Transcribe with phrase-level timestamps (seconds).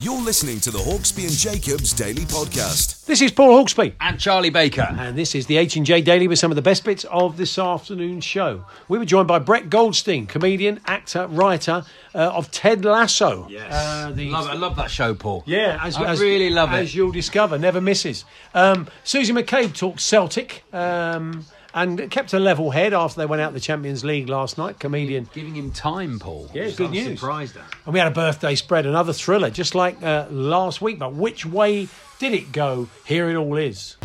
[0.00, 3.06] You're listening to the Hawksbee and Jacobs Daily Podcast.
[3.06, 3.94] This is Paul Hawksbee.
[4.00, 4.88] And Charlie Baker.
[4.98, 8.24] And this is the H&J Daily with some of the best bits of this afternoon's
[8.24, 8.66] show.
[8.88, 13.46] We were joined by Brett Goldstein, comedian, actor, writer uh, of Ted Lasso.
[13.48, 13.72] Yes.
[13.72, 15.44] Uh, the- love, I love that show, Paul.
[15.46, 16.94] Yeah, as, I as- really love as it.
[16.96, 18.24] you'll discover, never misses.
[18.52, 23.52] Um, Susie McCabe talks Celtic um, and kept a level head after they went out
[23.52, 24.78] the Champions League last night.
[24.78, 25.28] Comedian.
[25.34, 26.48] Giving him time, Paul.
[26.54, 27.18] Yeah, good news.
[27.18, 27.64] Surprised at.
[27.84, 30.98] And we had a birthday spread, another thriller, just like uh, last week.
[30.98, 32.88] But which way did it go?
[33.04, 33.96] Here it all is.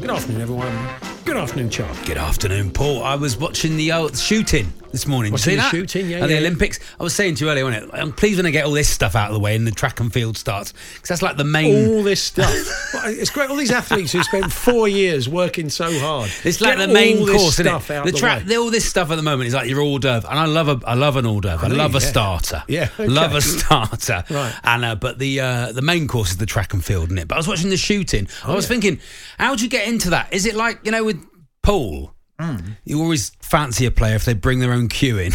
[0.00, 1.05] Good afternoon, everyone.
[1.36, 2.02] Good afternoon, Charles.
[2.04, 3.02] Good afternoon, Paul.
[3.02, 5.32] I was watching the uh, shooting this morning.
[5.32, 5.70] Watching See the that?
[5.70, 6.40] shooting, yeah, At the yeah.
[6.40, 6.80] Olympics.
[6.98, 7.90] I was saying to you earlier, wasn't it?
[7.92, 10.00] I'm pleased when I get all this stuff out of the way and the track
[10.00, 11.90] and field starts because that's like the main.
[11.90, 12.54] All this stuff.
[12.94, 13.50] Well, it's great.
[13.50, 16.30] All these athletes who spent four years working so hard.
[16.44, 18.04] It's like Get the main all this course, isn't it?
[18.04, 18.56] The the track, way.
[18.56, 20.80] all this stuff at the moment is like your hors d'oeuvre, and I love a,
[20.86, 21.66] I love an hors d'oeuvre.
[21.66, 22.62] I, know, love a starter.
[22.68, 23.06] Yeah, okay.
[23.06, 24.24] love a starter.
[24.30, 24.54] Right.
[24.64, 27.28] And uh, but the uh, the main course is the track and field, isn't it?
[27.28, 28.28] But I was watching the shooting.
[28.44, 28.68] I was yeah.
[28.68, 29.00] thinking,
[29.38, 30.32] how do you get into that?
[30.32, 31.25] Is it like you know with
[31.66, 32.14] pool?
[32.40, 32.56] Hmm.
[32.84, 35.32] You always fancy a player if they bring their own cue in.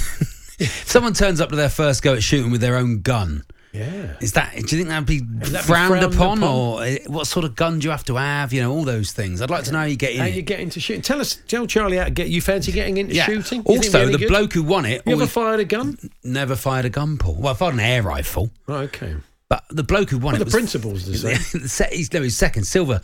[0.60, 3.44] if someone turns up to their first go at shooting with their own gun.
[3.74, 4.18] Yeah.
[4.20, 4.52] Is that?
[4.54, 6.44] Do you think that'd be, that be frowned, frowned upon, upon?
[6.44, 8.52] or uh, what sort of gun do you have to have?
[8.52, 9.42] You know, all those things.
[9.42, 10.20] I'd like to know how you get in.
[10.20, 11.02] How you get into shooting?
[11.02, 12.28] Tell us, tell Charlie how to get.
[12.28, 13.26] You fancy getting into Yeah.
[13.28, 13.64] shooting?
[13.68, 14.28] You Also, the good?
[14.28, 15.98] bloke who won it You ever fired a gun?
[16.24, 17.36] never fired a gun, Paul.
[17.36, 19.16] Well, I fired an air rifle, Right, okay.
[19.48, 21.30] but the bloke who won Well, it the was principles the
[22.14, 23.00] no, he's second, silver.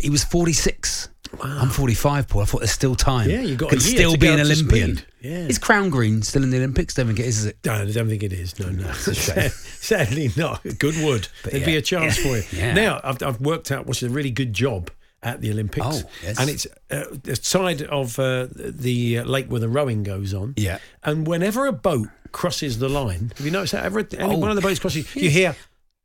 [0.00, 1.08] He was forty six.
[1.40, 2.42] I'm 45, Paul.
[2.42, 3.30] I thought there's still time.
[3.30, 5.00] Yeah, you got Can year still to be an Olympian.
[5.20, 5.46] Yeah.
[5.46, 6.94] Is Crown Green still in the Olympics?
[6.94, 7.56] Don't think it is, is it?
[7.64, 8.58] No, I don't think it is.
[8.58, 8.92] No, no.
[8.92, 10.62] Sadly not.
[10.78, 11.28] Good wood.
[11.42, 11.66] But There'd yeah.
[11.66, 12.22] be a chance Yeah.
[12.22, 12.44] for you.
[12.62, 12.74] Yeah.
[12.74, 14.90] Now, I've, I've worked out what's a really good job
[15.22, 15.86] at the Olympics.
[15.88, 16.38] Oh, yes.
[16.40, 20.54] And it's uh, the side of uh, the uh, lake where the rowing goes on.
[20.56, 20.78] Yeah.
[21.04, 23.84] And whenever a boat crosses the line, have you noticed that?
[23.84, 24.38] Ever, any Oh.
[24.38, 25.54] one of the boats crosses, you hear.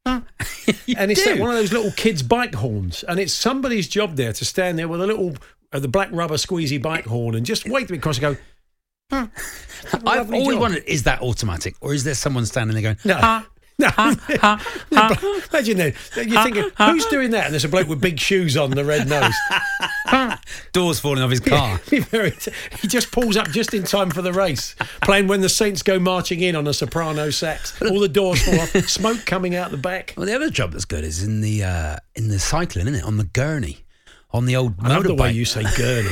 [0.97, 4.33] and it's like one of those little kids' bike horns, and it's somebody's job there
[4.33, 5.35] to stand there with a little,
[5.73, 8.41] uh, the black rubber squeezy bike horn, and just wait to be crossed and go.
[10.05, 10.61] I've always job.
[10.61, 13.15] wondered: is that automatic, or is there someone standing there going, No.
[13.15, 13.56] "Ha, No.
[13.81, 14.15] Ha,
[14.91, 15.39] ha"?
[15.51, 15.93] Imagine that.
[16.15, 17.45] You're thinking, who's doing that?
[17.45, 19.33] And there's a bloke with big shoes on, the red nose.
[20.73, 21.79] Doors falling off his car.
[21.89, 25.99] He just pulls up just in time for the race, playing when the Saints go
[25.99, 27.79] marching in on a soprano sax.
[27.81, 30.13] All the doors fall off, smoke coming out the back.
[30.17, 33.03] Well, the other job that's good is in the uh, in the cycling, isn't it?
[33.03, 33.85] On the gurney,
[34.31, 36.11] on the old I love the way you say gurney.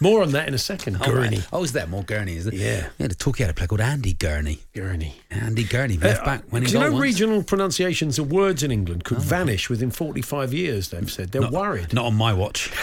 [0.00, 0.96] More on that in a second.
[0.96, 1.30] Oh, right.
[1.30, 1.40] Gurney.
[1.52, 2.36] Oh, is there more Gurney?
[2.36, 2.54] Is there?
[2.54, 2.88] Yeah.
[2.98, 4.60] Yeah, the talkie had a play called Andy Gurney.
[4.74, 5.16] Gurney.
[5.30, 7.02] Andy Gurney, left back when he Uh, you know, once.
[7.02, 11.32] regional pronunciations of words in England could vanish within 45 years, they've said.
[11.32, 11.92] They're worried.
[11.92, 12.70] Not on my watch.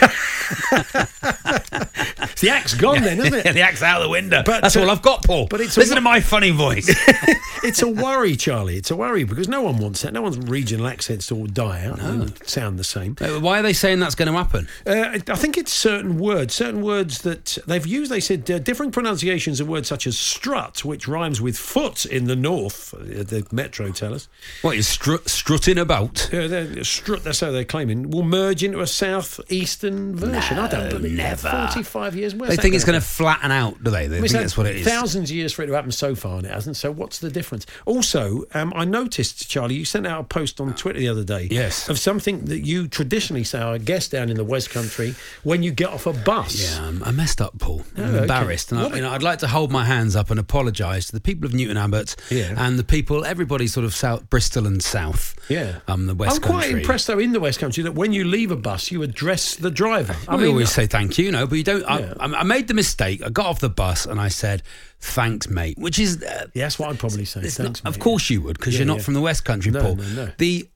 [2.34, 3.52] It's the axe gone then, isn't it?
[3.54, 4.42] the axe out the window.
[4.44, 5.46] But, That's uh, all I've got, Paul.
[5.48, 6.88] but it's a Listen wo- to my funny voice.
[7.62, 8.76] it's a worry, Charlie.
[8.76, 10.12] It's a worry because no one wants that.
[10.12, 11.98] No one's regional accents to all die out.
[11.98, 13.16] They all sound the same.
[13.20, 14.66] Uh, Why are they saying that's going to happen?
[14.84, 18.10] Uh, I think it's certain words, certain words that they've used.
[18.10, 22.24] They said uh, different pronunciations of words such as strut, which rhymes with foot in
[22.24, 22.94] the north.
[22.94, 24.28] Uh, the Metro tell us.
[24.62, 26.28] What, you're strut, strutting about?
[26.30, 28.10] They're- strut, that's how they're claiming.
[28.10, 30.58] Will merge into a southeastern version.
[30.58, 31.42] I don't No, believe that.
[31.42, 31.66] never.
[31.68, 32.34] Forty-five years.
[32.34, 34.06] Where's They think it's gonna flatten out, do they?
[34.06, 34.86] They I mean, think that's what it is.
[34.86, 36.76] Thousands of years for it to happen so far, and it hasn't.
[36.76, 37.66] So, what's the difference?
[37.84, 41.48] Also, um, I noticed, Charlie, you sent out a post on Twitter the other day.
[41.50, 41.88] Yes.
[41.88, 45.70] Of something that you traditionally say, I guess, down in the West Country, when you
[45.72, 46.53] get off a bus.
[46.54, 47.82] Yeah, I'm, I messed up, Paul.
[47.96, 48.18] I'm Oh, okay.
[48.22, 51.12] embarrassed, and I, you know, I'd like to hold my hands up and apologise to
[51.12, 52.54] the people of Newton Abbot Yeah.
[52.56, 55.34] and the people, everybody, sort of south Bristol and south.
[55.48, 55.80] Yeah.
[55.88, 58.50] um, the West I'm quite impressed though in the West Country that when you leave
[58.50, 60.16] a bus, you address the driver.
[60.28, 61.82] I we always say thank you, you know, but you don't.
[61.82, 62.14] Yeah.
[62.20, 63.22] I, I made the mistake.
[63.24, 64.62] I got off the bus and I said,
[65.00, 67.40] "Thanks, mate," which is uh, yeah, that's what I'd probably say.
[67.42, 69.80] Thanks, not, of course you would, because Yeah, you're not from the West Country, No,
[69.82, 69.96] Paul.
[69.96, 70.30] no, no.
[70.38, 70.68] The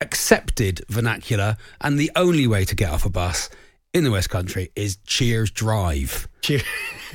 [0.00, 3.48] accepted vernacular and the only way to get off a bus
[3.94, 6.28] in the West Country is Cheers Drive.
[6.42, 6.60] Cheer-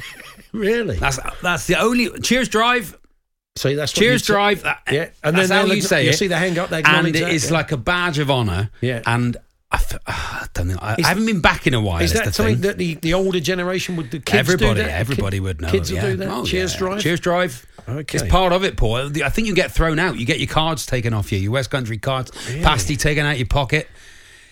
[0.51, 0.97] really?
[0.97, 2.97] That's that's the only Cheers Drive.
[3.57, 4.63] See, that's Cheers you'd Drive.
[4.63, 6.17] That, Yeah, and then how you say you it.
[6.17, 7.53] see the hang up, they and it is yeah.
[7.57, 8.69] like a badge of honour.
[8.81, 9.01] Yeah.
[9.05, 9.37] and.
[9.69, 10.77] I, f- I don't know.
[10.81, 12.01] I, Is- I haven't been back in a while.
[12.01, 12.61] Is that the something thing.
[12.61, 14.21] that the, the older generation would do?
[14.21, 14.91] Kids everybody, do that?
[14.97, 15.69] everybody Kid- would know.
[15.69, 16.03] Kids yeah.
[16.03, 16.29] will do that.
[16.29, 16.79] Oh, Cheers yeah.
[16.79, 17.01] drive.
[17.01, 17.65] Cheers drive.
[17.89, 18.17] Okay.
[18.17, 19.11] It's part of it, Paul.
[19.21, 20.17] I think you get thrown out.
[20.17, 21.39] You get your cards taken off you.
[21.39, 22.31] Your West Country cards,
[22.61, 23.89] pasty taken out your pocket.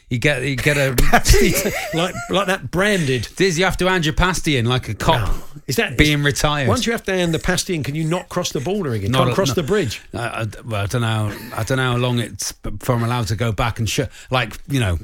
[0.10, 0.92] You get you get a.
[1.98, 3.28] like like that branded.
[3.36, 5.34] Diz, you have to hand your pasty in like a cop
[5.68, 6.68] Is that being retired.
[6.68, 9.12] Once you have to hand the pasty in, can you not cross the border again?
[9.12, 10.02] Not Can't cross no- the bridge.
[10.14, 11.36] I, I, well, I don't know.
[11.56, 14.80] I don't know how long it's I'm allowed to go back and sh- like you
[14.80, 15.00] know,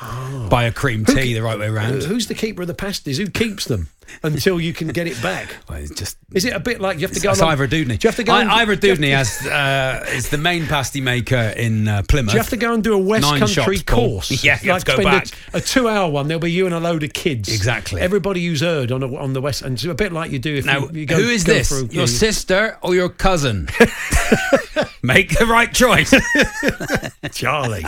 [0.00, 0.48] oh.
[0.50, 2.04] buy a cream tea the right way around.
[2.04, 3.18] Who's the keeper of the pasties?
[3.18, 3.88] Who keeps them
[4.22, 5.48] until you can get it back?
[5.68, 7.30] Well, it's just Is it a bit like you have to go?
[7.30, 7.98] It's along- Ivor Dewdney.
[7.98, 8.32] Do you have to go?
[8.34, 11.88] I, and- Ivor do you have Dewdney has uh, is the main pasty maker in
[11.88, 12.30] uh, Plymouth.
[12.30, 14.08] Do you have to go and do a West Nine Country Paul.
[14.20, 14.30] course?
[14.44, 15.28] Yeah, you to go spend a- back.
[15.54, 16.28] A, two-hour one.
[16.28, 17.48] There'll be you and a load of kids.
[17.52, 18.00] Exactly.
[18.00, 20.54] Everybody who's heard on a, on the West, and it's a bit like you do
[20.56, 21.16] if Now, you, you go.
[21.16, 21.68] who is this?
[21.68, 23.68] Through, your you- sister or your cousin?
[25.02, 26.12] Make the right choice.
[27.32, 27.84] Charlie,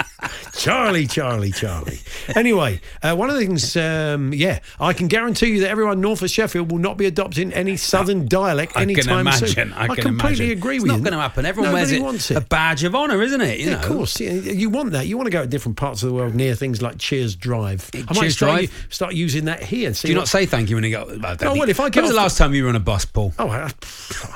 [0.54, 1.98] Charlie, Charlie, Charlie.
[2.34, 6.22] Anyway, uh, one of the things, um, yeah, I can guarantee you that everyone north
[6.22, 9.48] of Sheffield will not be adopting any southern dialect I can anytime imagine.
[9.48, 9.72] soon.
[9.74, 10.58] I, can completely imagine.
[10.58, 11.44] agree it's with not going to happen.
[11.46, 12.36] Everyone Nobody wears it, wants it.
[12.36, 13.58] a badge of honour, isn't it?
[13.60, 15.06] You Yeah, know, of course, yeah, you want that.
[15.06, 17.90] You want to go to different parts of the world near things like Cheers Drive.
[17.94, 18.86] I might Cheers start, Drive.
[18.90, 19.92] start using that here.
[19.94, 21.02] See Do you not say thank you when you go?
[21.42, 23.04] Oh, well, if I get when was the last time you were on a bus,
[23.04, 23.32] Paul?
[23.38, 23.70] Oh, I,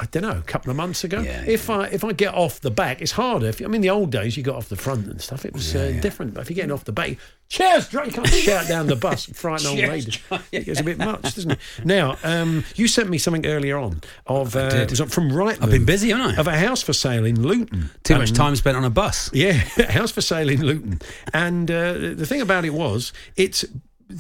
[0.01, 1.21] I don't know, a couple of months ago.
[1.21, 3.47] Yeah, if I if I get off the back, it's harder.
[3.47, 5.45] If, I mean, the old days you got off the front and stuff.
[5.45, 6.35] It was uh, different.
[6.35, 7.17] But if you're getting off the back,
[7.53, 10.17] cheers, Dre, you can't shout down the bus, and frighten old Cheers, ladies.
[10.17, 10.39] Dre.
[10.53, 11.59] It gets a bit much, doesn't it?
[11.85, 14.91] Now, um, you sent me something earlier on of uh, did.
[14.93, 15.63] it was from right.
[15.63, 16.41] I've been busy, haven't I?
[16.41, 17.91] Of a house for sale in Luton.
[18.05, 19.31] Too much time spent on a bus.
[19.35, 19.53] yeah,
[19.91, 21.01] house for sale in Luton.
[21.35, 23.65] And uh, the thing about it was, it's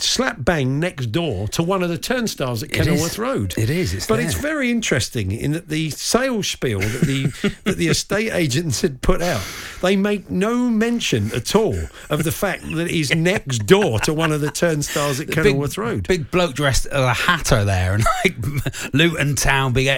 [0.00, 3.54] slap bang next door to one of the turnstiles at Kenilworth Road.
[3.58, 7.26] It is, it's but it's very interesting in that the sales spiel that the
[7.64, 9.42] that the estate agents had put out,
[9.80, 11.76] they make no mention at all
[12.10, 15.76] of the fact that it is next door to one of the turnstiles at Kenilworth
[15.76, 16.06] Road.
[16.08, 18.36] Big bloke dressed as a hatter there, and like
[18.92, 19.88] Luton Town, big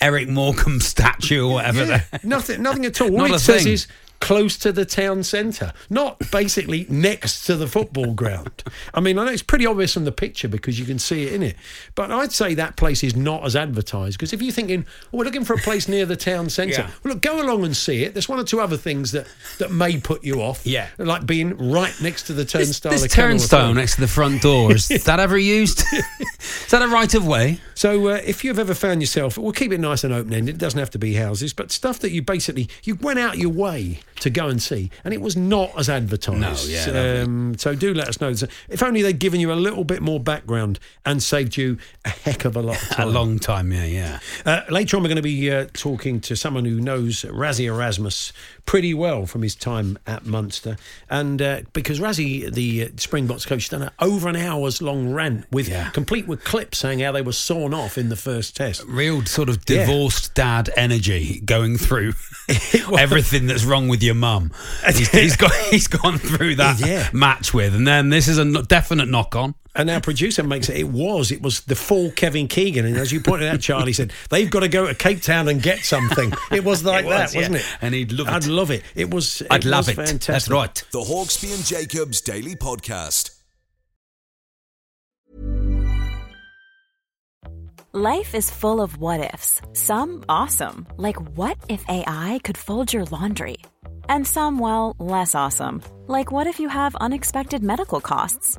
[0.00, 1.84] Eric Morecambe statue or whatever.
[1.84, 2.20] Yeah, there.
[2.22, 3.12] nothing, nothing at all.
[3.12, 3.72] All Not it says thing.
[3.72, 3.86] is
[4.20, 8.62] close to the town centre, not basically next to the football ground.
[8.94, 11.32] I mean, I know it's pretty obvious from the picture because you can see it
[11.32, 11.56] in it,
[11.94, 15.24] but I'd say that place is not as advertised because if you're thinking, oh, we're
[15.24, 16.90] looking for a place near the town centre, Yeah.
[17.04, 18.14] well, look, go along and see it.
[18.14, 19.26] There's one or two other things that,
[19.58, 20.88] that may put you off, Yeah.
[20.98, 22.92] like being right next to the turnstile.
[22.92, 25.82] this Kenilworth turnstile next to the front door is that ever used?
[25.92, 27.60] is that a right of way?
[27.74, 30.54] So uh, if you've ever found yourself, we'll keep it nice and open ended.
[30.56, 33.50] It doesn't have to be houses, but stuff that you basically you went out your
[33.50, 36.68] way to go and see, and it was not as advertised.
[36.68, 37.22] No, yeah.
[37.22, 38.34] Um, so do let us know.
[38.68, 42.44] If only they'd given you a little bit more background and saved you a heck
[42.44, 44.18] of a lot of A long time, yeah, yeah.
[44.44, 48.32] Uh, later on, we're going to be uh, talking to someone who knows Rassie Erasmus
[48.66, 50.76] pretty well from his time at Munster.
[51.08, 55.46] And uh, because Rassie, the uh, Springboks coach, done an over an hour's long rant
[55.52, 55.90] with Yeah.
[55.90, 58.82] complete with clips saying how they were sawn off in the first test.
[58.86, 59.86] Real sort of Yeah.
[59.86, 62.14] divorced dad energy going through
[62.98, 64.52] everything that's wrong with your mum.
[64.86, 67.08] He's, he's got he's gone through that Yeah.
[67.12, 69.54] match with, and then this is a definite knock on.
[69.76, 70.76] And our producer makes it.
[70.76, 71.30] It was.
[71.30, 72.84] It was the full Kevin Keegan.
[72.86, 75.62] And as you pointed out, Charlie said they've got to go to Cape Town and
[75.62, 76.32] get something.
[76.50, 77.66] It was like It was, that, wasn't it?
[77.82, 78.32] And he'd love it.
[78.32, 78.82] I'd love it.
[78.94, 79.42] It was.
[79.42, 79.96] It I'd love was it.
[79.96, 80.26] Fantastic.
[80.26, 80.84] That's right.
[80.92, 83.32] The Hawksbee and Jacobs Daily Podcast.
[87.92, 89.62] Life is full of what ifs.
[89.72, 93.56] Some awesome, like what if AI could fold your laundry?
[94.10, 98.58] And some, well, less awesome, like what if you have unexpected medical costs?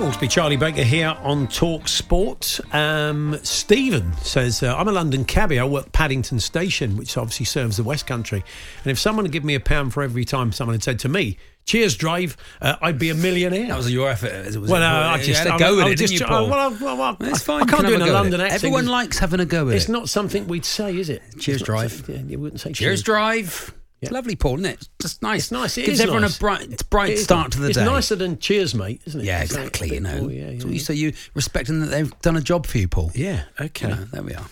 [0.00, 2.58] Hawksbee, Charlie Baker here on Talk Sport.
[2.72, 5.58] Um, Stephen says, uh, I'm a London cabbie.
[5.58, 8.42] I work Paddington Station, which obviously serves the West Country.
[8.82, 11.08] And if someone had given me a pound for every time someone had said to
[11.08, 13.68] me, Cheers, drive, uh, I'd be a millionaire.
[13.68, 14.46] That was your effort.
[14.46, 16.48] Was well, uh, I you just had a go I at it, just- you, Paul?
[16.48, 17.62] well, I- well, It's fine.
[17.62, 18.64] I can't can do in a London accent.
[18.64, 19.76] Everyone likes having a go at It's it.
[19.76, 21.22] It's not something we'd say, is it?
[21.38, 21.92] Cheers, drive.
[21.92, 23.72] something- yeah, you wouldn't say Cheers, drive.
[24.02, 24.74] It's lovely, Paul, isn't it?
[24.80, 25.40] It's just nice.
[25.44, 25.76] It's nice.
[25.76, 26.36] It Gives is everyone nice.
[26.36, 27.82] a bright, bright start to the it's day.
[27.82, 29.24] It's nicer than cheers, mate, isn't it?
[29.24, 29.92] Yeah, exactly.
[29.92, 32.66] You know, more- yeah, so yeah, you so you respecting that they've done a job
[32.66, 33.10] for you, Paul.
[33.14, 33.42] yeah.
[33.60, 33.88] Okay.
[33.88, 34.46] You know, there we are.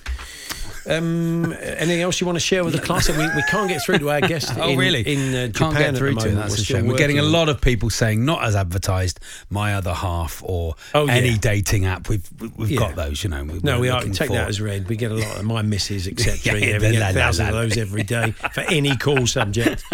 [0.86, 3.08] Um, anything else you want to share with the class?
[3.08, 4.52] We, we can't get through to our guest.
[4.56, 5.00] Oh, in, really?
[5.02, 6.28] In uh, Japan Can't get at through to.
[6.30, 6.86] That's We're a shame.
[6.86, 9.20] We're getting a lot of people saying not as advertised.
[9.50, 11.12] My other half or Oh, yeah.
[11.14, 12.08] any dating app.
[12.08, 12.78] We've we've Yeah.
[12.80, 13.22] got those.
[13.24, 13.44] You know.
[13.44, 14.34] we- No, we Take for.
[14.34, 14.88] that as read.
[14.88, 16.38] We get a lot of my misses, etc.
[16.44, 19.84] Yeah, we get la, a thousand of those every day for any call subject.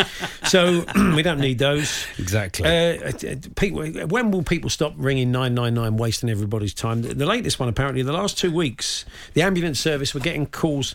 [0.47, 2.07] So we don't need those.
[2.19, 2.67] exactly.
[2.67, 3.13] Uh, uh,
[3.57, 7.03] people, when will people stop ringing 999, wasting everybody's time?
[7.03, 10.95] The, latest one, apparently, the last two weeks, the ambulance service were getting calls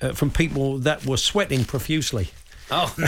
[0.00, 2.30] uh, from people that were sweating profusely
[2.70, 3.06] oh no,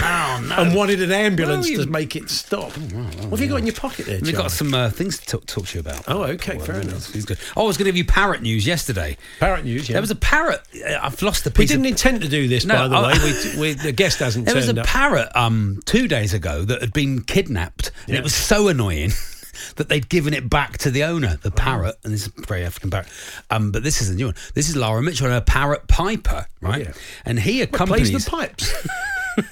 [0.49, 0.63] no.
[0.63, 2.73] and wanted an ambulance to make it stop.
[2.73, 5.47] what have you got in your pocket there, We've got some uh, things to talk,
[5.47, 6.05] talk to you about.
[6.09, 7.11] Oh, okay, fair enough.
[7.57, 9.17] Oh, I was going to give you parrot news yesterday.
[9.39, 9.95] Parrot news, yeah.
[9.95, 10.63] There was a parrot.
[10.85, 11.61] uh, I've lost the picture.
[11.63, 13.35] we didn't of, intend to do this, No, by the I- way.
[13.55, 14.87] We, we, the guest hasn't There was a up.
[14.87, 19.13] parrot um, two days ago that had been kidnapped, and it was so annoying
[19.77, 21.97] that they'd given it back to the owner, the parrot.
[22.05, 23.09] And this is a very African parrot.
[23.51, 24.35] Um, but this is a new one.
[24.55, 26.87] This is Laura Mitchell and her parrot Piper, right?
[26.87, 26.93] yeah.
[27.25, 28.25] And he Plays accompanies.
[28.25, 28.73] the pipes.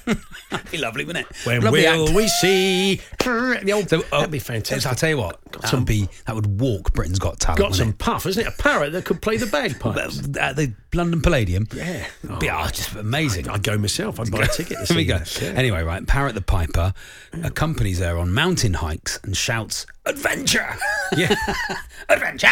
[0.71, 1.35] be lovely, wouldn't it?
[1.45, 2.15] when Lovely will act.
[2.15, 3.01] we see?
[3.19, 4.85] The old, So, oh, that'd be fantastic.
[4.89, 7.59] I'll tell you what, Got some- um, be that would walk Britain's Got Talent.
[7.59, 7.97] Got some it?
[7.97, 8.47] puff, isn't it?
[8.47, 10.19] A parrot that could play the bagpipes.
[10.19, 11.67] at uh, the London Palladium.
[11.75, 12.05] Yeah.
[12.39, 13.47] Be, oh, just amazing.
[13.49, 14.19] I'd go myself.
[14.19, 15.17] I'd buy a ticket to see we go.
[15.19, 15.49] that, yeah.
[15.49, 16.93] Anyway, right, Parrot the Piper
[17.43, 20.75] accompanies her on mountain hikes and shouts, Adventure!
[21.15, 21.35] Yeah.
[22.09, 22.47] Adventure!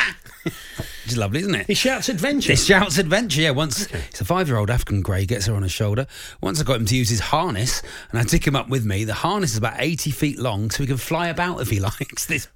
[1.10, 1.66] Which is lovely, isn't it?
[1.66, 2.51] He shouts adventure.
[2.51, 3.50] He shouts adventure, yeah.
[3.50, 6.06] Once he's a five year old African grey, gets her on his shoulder.
[6.39, 9.06] Once I got him to use his harness and I took him up with me.
[9.06, 12.28] The harness is about 80 feet long, so he can fly about if he likes.
[12.28, 12.48] This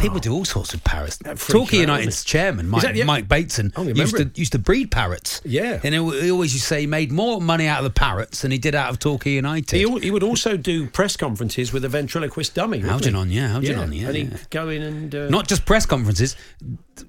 [0.00, 1.18] People do all sorts with parrots.
[1.48, 5.42] Torquay United's chairman, Mike, that the- Mike Bateson, Oh, used, to, used to breed parrots.
[5.44, 5.78] Yeah.
[5.84, 8.52] And he, always used to say he made more money out of the parrots than
[8.52, 9.76] he did out of Torquay United.
[9.76, 12.78] He, he would also do press conferences with a ventriloquist dummy.
[12.80, 12.88] he?
[12.88, 14.24] Algernon, yeah, Algernon, yeah, And yeah.
[14.24, 15.14] he'd go in and.
[15.14, 16.36] Uh, Not just press conferences,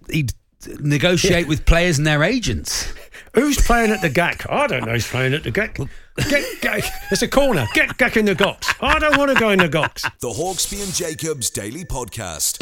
[0.09, 0.33] he'd
[0.79, 2.93] negotiate with players and their agents.
[3.33, 4.45] Who's playing at the GAC?
[4.51, 5.89] I don't know who's playing at the GAC.
[6.29, 7.67] Get, get, it's a corner.
[7.73, 8.73] Get GAC in the GOX.
[8.79, 10.03] I don't want to go in the GOX.
[10.19, 12.59] The Hawksbee and Jacobs Daily Podcast.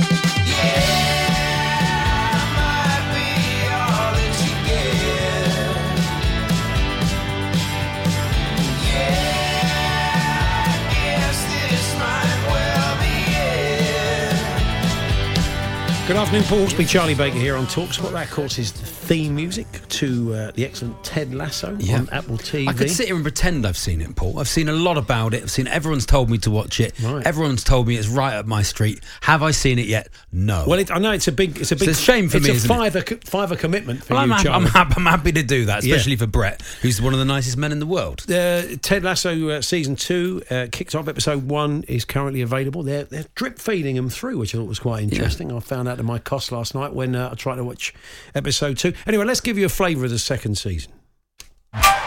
[16.11, 18.11] Good afternoon, Paul Hawksbee, Charlie Baker here on Talksport.
[18.11, 22.37] That, of course, is the theme music to uh, the excellent Ted Lasso on Apple
[22.37, 22.67] TV.
[22.67, 24.37] I could sit here and pretend I've seen it, Paul.
[24.37, 25.43] I've seen a lot about it.
[25.43, 26.99] I've seen everyone's told me to watch it.
[26.99, 27.25] Right.
[27.25, 28.99] Everyone's told me it's right up my street.
[29.21, 30.09] Have I seen it yet?
[30.33, 30.65] No.
[30.67, 32.45] Well, it, I know it's a big, it's a big, it's a shame for it's
[32.45, 32.73] me, a isn't it?
[32.91, 34.65] fiver, fiver commitment for Well, I'm, you, Charlie.
[34.65, 35.95] I'm, hap- I'm happy to do that, Yeah.
[35.95, 38.29] especially for Brett, who's one of the nicest men in the world.
[38.29, 41.07] Uh, Ted Lasso uh, season two uh, kicked off.
[41.07, 42.83] Episode one is currently available.
[42.83, 45.53] They're they're drip feeding them through, which I thought was quite interesting.
[45.53, 47.93] I found out to my cost last night when uh, I tried to watch
[48.35, 48.93] episode two.
[49.05, 50.91] Anyway, let's give you a flavour of the second season.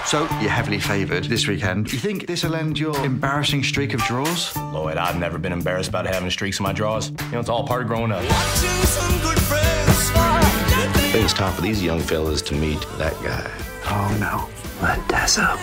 [0.06, 1.90] So you're heavily favoured this weekend.
[1.90, 4.54] You think this will end your embarrassing streak of draws?
[4.56, 7.10] Lloyd, I've never been embarrassed about having streaks in my draws.
[7.10, 8.22] You know, it's all part of growing up.
[8.22, 10.10] Watching some good friends.
[10.14, 13.50] I think it's time for these young fellas to meet that guy.
[13.86, 14.50] Oh no.
[14.82, 15.58] Let Tess up.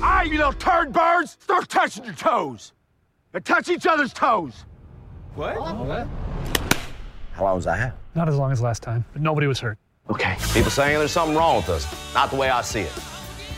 [0.00, 1.36] Hey, you little turd birds!
[1.40, 2.72] Start touching your toes!
[3.36, 4.64] And touch each other's toes!
[5.34, 5.56] What?
[5.56, 5.60] How
[7.44, 7.92] long was that?
[8.14, 9.76] Not as long as last time, but nobody was hurt.
[10.08, 10.36] Okay.
[10.54, 12.14] People saying there's something wrong with us.
[12.14, 12.92] Not the way I see it.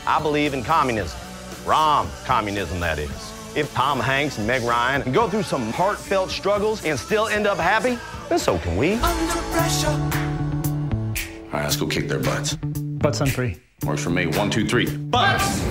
[0.05, 1.17] I believe in communism.
[1.65, 3.57] Rom communism, that is.
[3.57, 7.47] If Tom Hanks and Meg Ryan can go through some heartfelt struggles and still end
[7.47, 8.95] up happy, then so can we.
[8.95, 9.87] Under pressure.
[9.87, 12.57] All right, let's go kick their butts.
[12.57, 13.61] Butts on three.
[13.85, 14.27] Works for me.
[14.27, 14.93] One, two, three.
[14.97, 15.63] Butts!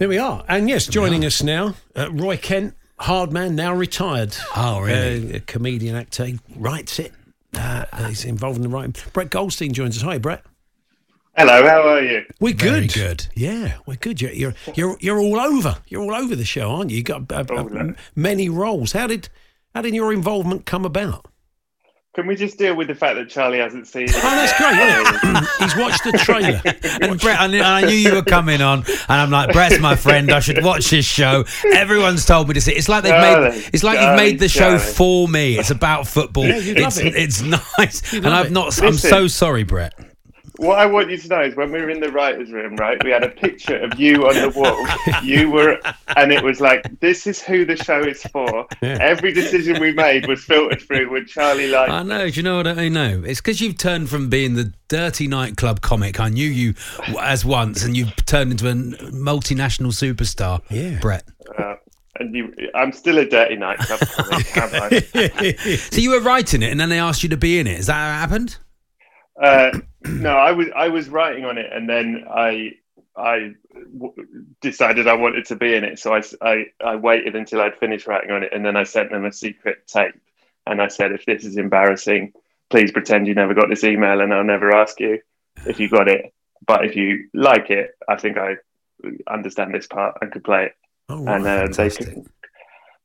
[0.00, 0.42] There we are.
[0.48, 4.34] And yes, joining us now, uh, Roy Kent, hard man, now retired.
[4.56, 5.34] Oh, really?
[5.34, 7.12] Uh, a comedian, actor, he writes it.
[7.54, 8.94] Uh, he's involved in the writing.
[9.12, 10.02] Brett Goldstein joins us.
[10.02, 10.42] Hi, Brett.
[11.36, 12.24] Hello, how are you?
[12.40, 12.94] We're Very good.
[12.94, 13.26] good.
[13.34, 14.22] Yeah, we're good.
[14.22, 15.76] You're you're you're, you're all over.
[15.88, 16.96] You're all over the show, aren't you?
[16.96, 18.92] You got uh, uh, All many roles.
[18.92, 19.28] How did
[19.74, 21.26] how did your involvement come about?
[22.12, 24.14] Can we just deal with the fact that Charlie hasn't seen it?
[24.16, 24.76] Oh, that's great.
[24.80, 25.48] Isn't?
[25.60, 26.60] He's watched the trailer.
[27.08, 29.94] And Brett, I knew, I knew you were coming on, and I'm like, Brett's my
[29.96, 30.30] friend.
[30.32, 31.44] I should watch his show.
[31.72, 32.72] Everyone's told me to see.
[32.72, 33.70] It's like they've Charlie, made.
[33.72, 34.92] It's like you've made the show Charlie.
[34.92, 35.58] for me.
[35.58, 36.44] It's about football.
[36.44, 37.14] Yeah, you'd love it's it.
[37.16, 37.42] it's
[37.78, 38.52] nice, and love I've it.
[38.52, 38.78] not.
[38.82, 39.10] I'm Listen.
[39.10, 39.94] so sorry, Brett.
[40.60, 43.02] What I want you to know is when we were in the writers' room, right,
[43.02, 44.76] we had a picture of you on the wall.
[45.24, 45.78] You were,
[46.16, 48.66] and it was like, this is who the show is for.
[48.82, 48.98] Yeah.
[49.00, 51.88] Every decision we made was filtered through with Charlie like.
[51.88, 52.28] I know.
[52.28, 53.22] Do you know what I know?
[53.24, 56.20] It's because you've turned from being the dirty nightclub comic.
[56.20, 56.74] I knew you
[57.20, 60.60] as once, and you've turned into a multinational superstar.
[60.68, 60.98] Yeah.
[61.00, 61.24] Brett.
[61.58, 61.74] Uh,
[62.18, 65.56] and you, I'm still a dirty nightclub comic, am I?
[65.90, 67.78] So you were writing it, and then they asked you to be in it.
[67.78, 68.58] Is that how it happened?
[69.42, 69.70] Uh,
[70.04, 72.72] no, I was I was writing on it, and then I
[73.16, 73.52] I
[73.98, 74.14] w-
[74.60, 75.98] decided I wanted to be in it.
[75.98, 79.24] So I I waited until I'd finished writing on it, and then I sent them
[79.24, 80.14] a secret tape,
[80.66, 82.32] and I said, if this is embarrassing,
[82.70, 85.20] please pretend you never got this email, and I'll never ask you
[85.66, 86.32] if you got it.
[86.66, 88.56] But if you like it, I think I
[89.26, 90.72] understand this part and could play it.
[91.08, 91.36] Oh, right.
[91.36, 91.90] and uh, they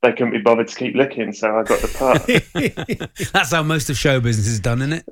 [0.06, 3.32] they couldn't be bothered to keep looking, so I got the part.
[3.34, 5.06] That's how most of show business is done, isn't it?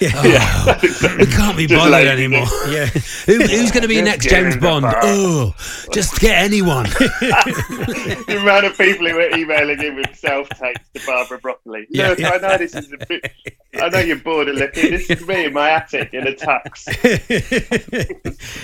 [0.00, 0.80] yeah,
[1.18, 2.46] We can't be Just bothered anymore.
[2.68, 2.86] yeah.
[3.26, 4.86] Who, who's going to be Just next James Bond?
[4.88, 5.54] Oh,
[5.92, 6.84] just get anyone.
[6.84, 11.86] the amount of people who were emailing in with self tapes to Barbara Broccoli.
[11.90, 12.08] Yeah.
[12.10, 13.32] Look, I know this is a bit.
[13.74, 14.90] I know you're bored of looking.
[14.90, 16.84] This is me in my attic in a tux.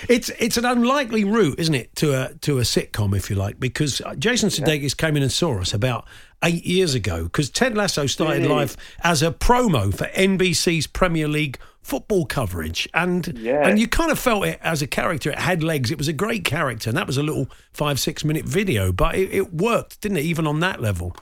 [0.09, 3.61] it's it's an unlikely route, isn't it, to a to a sitcom, if you like,
[3.61, 6.07] because uh, Jason Sudeikis came in and saw us about
[6.44, 11.59] eight years ago because Ted Lasso started life as a promo for NBC's Premier League
[11.83, 13.66] football coverage, and Yeah.
[13.66, 15.31] and you kind of felt it as a character.
[15.31, 15.92] It had legs.
[15.92, 19.14] It was a great character, and that was a little five six minute video, but
[19.14, 20.24] it, it worked, didn't it?
[20.24, 21.16] Even on that level.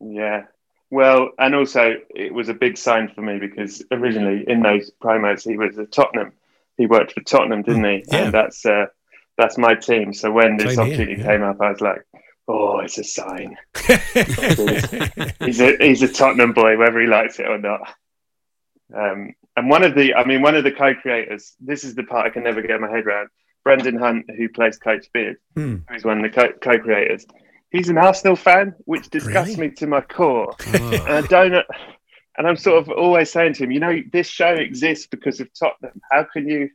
[0.00, 0.44] Yeah.
[0.90, 5.46] Well, and also it was a big sign for me because originally in those promos
[5.48, 6.32] he was at Tottenham.
[6.78, 8.04] He worked for Tottenham, didn't he?
[8.08, 8.16] Yeah.
[8.24, 8.86] And that's uh,
[9.36, 10.14] that's my team.
[10.14, 11.26] So when this here, opportunity yeah.
[11.26, 12.06] came up, I was like,
[12.48, 13.56] "Oh, it's a sign."
[15.44, 17.80] he's a he's a Tottenham boy, whether he likes it or not.
[18.94, 21.54] Um, and one of the, I mean, one of the co-creators.
[21.60, 23.28] This is the part I can never get my head around.
[23.64, 25.76] Brendan Hunt, who plays Coach Beard, Hmm.
[25.90, 27.26] who's one of the co- co-creators.
[27.70, 29.70] He's an Arsenal fan, which disgusts Really?
[29.70, 30.54] me to my core.
[30.74, 30.92] Oh.
[31.08, 31.66] And I don't.
[32.38, 35.48] And I'm sort of always saying to him, you know, this show exists because of
[35.58, 36.00] Tottenham.
[36.12, 36.68] How can you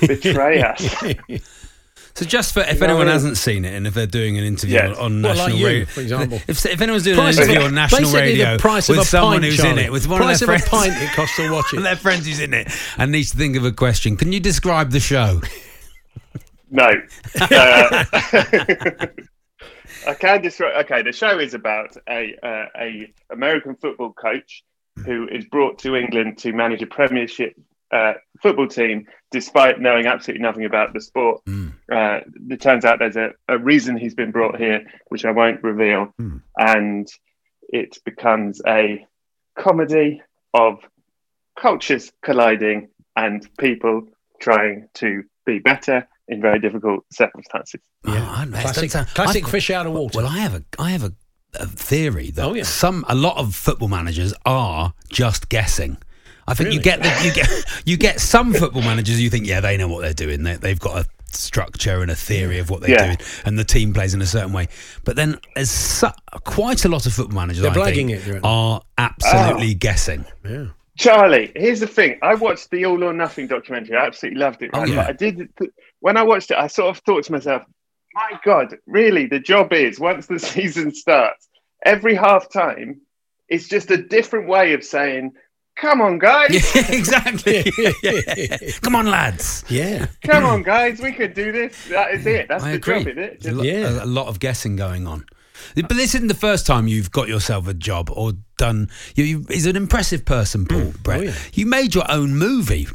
[0.00, 1.02] betray us?
[2.16, 4.44] So just for if You anyone what hasn't seen it, and if they're doing an
[4.44, 4.96] interview Yes.
[4.98, 6.40] on Well, national like you, radio, for example.
[6.46, 8.88] if, if anyone's doing Price an of interview a- on national basically radio the price
[8.88, 9.70] with of a someone pint, who's Charlie.
[9.72, 11.72] in it, with one price of their of friends, a pint it costs to watch
[11.72, 11.82] one of it.
[11.88, 14.90] their friends who's in it, and needs to think of a question, can you describe
[14.92, 15.40] the show?
[16.70, 16.86] No.
[17.40, 18.04] Uh,
[20.06, 20.84] I can describe.
[20.84, 24.62] Okay, the show is about a uh, a American football coach
[25.04, 27.54] who is brought to England to manage a Premiership
[27.94, 31.40] uh, football team, despite knowing absolutely nothing about the sport.
[31.46, 35.62] Uh, it turns out there's a, a reason he's been brought here, which I won't
[35.62, 36.12] reveal,
[36.58, 37.06] and
[37.68, 39.06] it becomes a
[39.56, 40.20] comedy
[40.52, 40.78] of
[41.58, 44.02] cultures colliding and people
[44.40, 47.80] trying to be better in very difficult circumstances.
[48.06, 50.18] Yeah, I, Classic- classic fish out of water.
[50.18, 51.12] Well, I have a I have a,
[51.54, 52.64] a theory that Oh, yeah.
[52.64, 55.98] some a lot of football managers are just guessing.
[56.46, 57.48] I think you get the, you get
[57.86, 60.78] you get some football managers you think yeah they know what they're doing they, they've
[60.80, 63.06] got a structure and a theory of what they're Yeah.
[63.06, 64.68] doing, and the team plays in a certain way.
[65.04, 66.06] But then, there's su-
[66.44, 69.78] quite a lot of football managers They're I think, it, you are absolutely Oh.
[69.78, 70.24] guessing.
[70.44, 70.66] Yeah.
[70.96, 72.18] Charlie, here's the thing.
[72.22, 73.96] I watched the All or Nothing documentary.
[73.96, 74.70] I absolutely loved it.
[74.74, 74.94] Oh, yeah.
[74.94, 75.48] But I did
[75.98, 76.56] when I watched it.
[76.56, 77.62] I sort of thought to myself,
[78.14, 79.26] "My God, really?
[79.26, 81.48] The job is once the season starts,
[81.84, 83.00] every half time,
[83.48, 85.32] it's just a different way of saying,
[85.76, 86.50] "Come on, guys,
[86.90, 87.64] exactly.
[88.82, 89.64] Come on, lads.
[89.68, 90.06] Yeah.
[90.24, 92.48] come on, guys, we could do this." That is it.
[92.48, 92.98] That's I the agree.
[93.00, 93.40] job, isn't it?
[93.42, 94.00] There's a, lo- Yeah.
[94.02, 95.24] a, a lot of guessing going on.
[95.74, 98.90] But this isn't the first time you've got yourself a job or done.
[99.14, 101.02] You, you, he's an impressive person, Paul mm.
[101.02, 101.20] Brett.
[101.20, 101.34] Oh, yeah.
[101.54, 102.86] You made your own movie,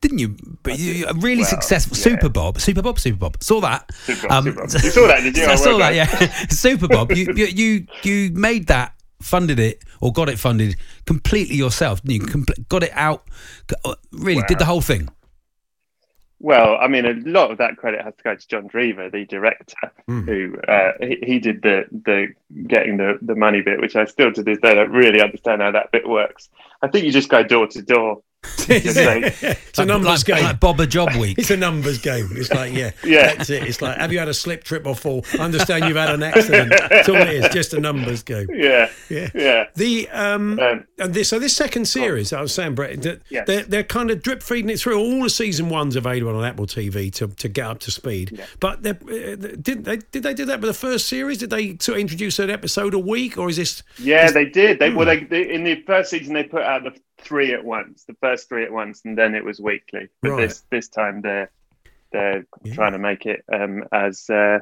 [0.00, 0.36] didn't you?
[0.62, 2.02] But you, a really Well, successful yeah.
[2.04, 3.42] Super Bob, Super Bob, Super Bob.
[3.42, 3.92] Saw that?
[3.94, 4.70] Super Bob, um, Super Bob.
[4.84, 5.44] You saw that, did you?
[5.48, 5.94] I Oh, saw that.
[5.94, 7.10] Yeah, Super Bob.
[7.12, 8.93] You, you you you made that,
[9.24, 12.00] funded it, or got it funded completely yourself.
[12.04, 13.24] You compl- got it out.
[13.84, 15.08] uh, Really, did the whole thing.
[16.40, 19.24] Well, I mean, a lot of that credit has to go to Jon Drever, the
[19.24, 22.34] director, who uh, he, he did the the
[22.66, 25.70] getting the, the money bit, which I still to this day don't really understand how
[25.70, 26.50] that bit works.
[26.82, 28.22] I think you just go door to door.
[28.66, 30.44] Just say, It's a numbers like, game.
[30.44, 31.38] like Bob a Job Week.
[31.38, 32.28] It's a numbers game.
[32.32, 33.34] It's like, yeah, Yeah.
[33.34, 33.64] that's it.
[33.64, 35.24] It's like, have you had a slip, trip, or fall?
[35.34, 36.72] I understand you've had an accident.
[36.90, 37.48] That's all it is.
[37.52, 38.46] Just a numbers game.
[38.52, 39.28] yeah, Yeah.
[39.34, 39.64] yeah.
[39.74, 43.46] The um, Um, and this so this second series, I was saying, Brett, that Yes.
[43.46, 44.98] they're they're kind of drip feeding it through.
[44.98, 48.40] All the season ones available on Apple TV to, to get up to speed.
[48.60, 51.38] But they're, uh, did they did they do that with the first series?
[51.38, 53.82] Did they sort of introduce an episode a week, or is this?
[53.98, 54.78] Yeah, they did.
[54.78, 54.96] They Hmm.
[54.96, 56.92] well, they, they in the first season they put out the
[57.24, 60.08] three at once, the first three at once, and then it was weekly.
[60.22, 60.48] But Right.
[60.48, 61.50] this this time they're
[62.12, 64.60] they're trying to make it um, as uh,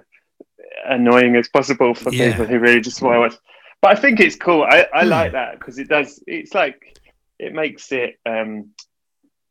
[0.86, 2.30] annoying as possible for Yeah.
[2.30, 3.34] people who really just want to watch.
[3.82, 4.62] But I think it's cool.
[4.62, 6.22] I, I like that because it does.
[6.26, 6.98] It's like
[7.38, 8.18] it makes it.
[8.24, 8.70] Um,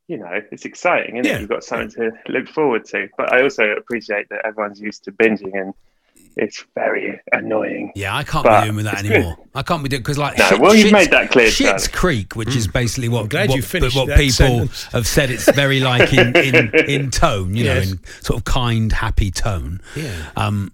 [0.07, 1.37] you know, it's exciting, isn't Yeah.
[1.37, 1.41] it?
[1.41, 3.07] You've got something to look forward to.
[3.17, 5.73] But I also appreciate that everyone's used to binging, and
[6.37, 7.91] it's very annoying.
[7.95, 9.11] Yeah, I can't But be doing with that it's good.
[9.13, 9.37] anymore.
[9.53, 11.87] I can't be doing because like No, shit- well, you've made that clear, Schitt's Charlie.
[11.93, 14.83] Creek, which is basically what glad what, you finished what people sentence.
[14.93, 17.85] have said it's very like in in, in tone, you Yes.
[17.87, 19.81] know, in sort of kind, happy tone.
[19.95, 20.11] Yeah.
[20.35, 20.71] Um,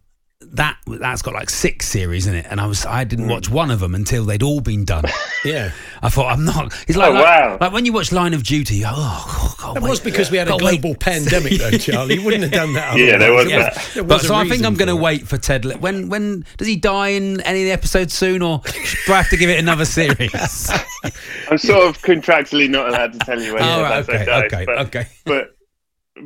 [0.57, 3.07] that that's got like six series in it, and I was I Hmm.
[3.09, 5.05] didn't watch one of them until they'd all been done.
[5.45, 6.73] Yeah, I thought I'm not.
[6.89, 7.57] It's like, Oh, like, wow.
[7.61, 8.77] like when you watch Line of Duty.
[8.77, 9.89] you Oh, God, that wait.
[9.89, 10.81] was because we had a Can't wait.
[10.81, 12.15] global pandemic, though, Charlie.
[12.15, 12.97] You wouldn't have done that.
[12.97, 13.45] Yeah, there otherwise.
[13.45, 13.91] was It that.
[13.93, 15.63] there But was a so I think I'm going to wait for Ted.
[15.63, 18.61] Li- When when does he die in any of the episodes soon, or
[19.05, 20.33] do I have to give it another series?
[21.49, 24.43] I'm sort of contractually not allowed to tell you when Oh, the right, okay, dies,
[24.51, 25.07] okay, but, okay.
[25.23, 25.56] But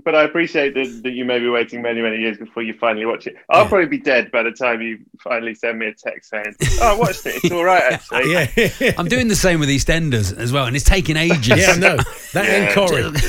[0.03, 3.05] but I appreciate that, that you may be waiting many many years before you finally
[3.05, 3.35] watch it.
[3.49, 6.95] I'll probably be dead by the time you finally send me a text saying, "Oh,
[6.95, 7.35] I watched it.
[7.43, 10.85] It's all right actually." Yeah, I'm doing the same with EastEnders as well, and it's
[10.85, 11.47] taking ages.
[11.47, 11.97] yeah, no,
[12.33, 12.51] that Yeah.
[12.51, 13.11] and Corrie.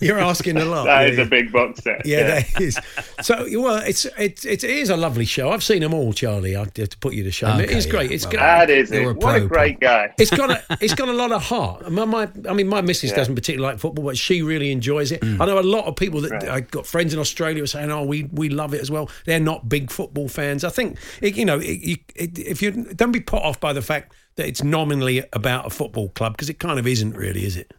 [0.00, 0.84] You're asking a lot.
[0.84, 1.24] That Yeah, is yeah.
[1.24, 2.06] a big box set.
[2.06, 2.78] Yeah, that is.
[3.22, 5.50] So, well, it's it, it is a lovely show.
[5.50, 6.56] I've seen them all, Charlie.
[6.56, 7.60] I have to put you to shame.
[7.60, 8.10] it Okay, is great.
[8.10, 9.04] It's well, got, That is it.
[9.06, 10.12] a What a great guy.
[10.18, 11.90] it's got a it's got a lot of heart.
[11.90, 13.16] My, my I mean, my missus Yeah.
[13.16, 15.22] doesn't particularly like football, but she really enjoys it.
[15.24, 16.48] I know a lot of people that Right.
[16.48, 19.10] I got friends in Australia who are saying, "Oh, we we love it as well."
[19.26, 20.64] They're not big football fans.
[20.64, 23.72] I think it, you know, it, you, it, if you don't be put off by
[23.72, 27.44] the fact that it's nominally about a football club because it kind of isn't really,
[27.44, 27.74] is it?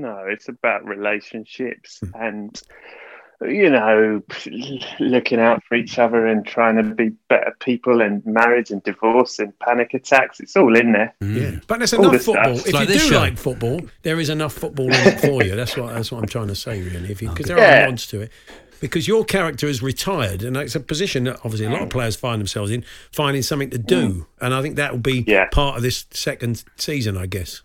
[0.00, 2.22] No, it's about relationships Hmm.
[2.22, 2.62] and
[3.42, 4.22] you know
[5.00, 9.38] looking out for each other and trying to be better people and marriage and divorce
[9.40, 10.38] and panic attacks.
[10.40, 11.12] It's all in there.
[11.20, 11.36] Hmm.
[11.36, 12.34] Yeah, but there's All enough this stuff.
[12.36, 12.52] football.
[12.58, 13.16] It's If like you do show.
[13.18, 15.56] like football, there is enough football in it for you.
[15.56, 17.10] That's what that's what I'm trying to say, really.
[17.12, 17.54] If because oh.
[17.54, 17.84] there Yeah.
[17.84, 18.30] are mods to it.
[18.80, 21.92] Because your character is retired, and it's a position that obviously a lot of mm.
[21.92, 24.26] players find themselves in, finding something to do, mm.
[24.40, 25.46] and I think that will be Yeah.
[25.52, 27.62] part of this second season, I guess.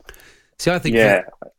[0.59, 0.95] See, I think.
[0.95, 1.21] Yeah.
[1.39, 1.51] For,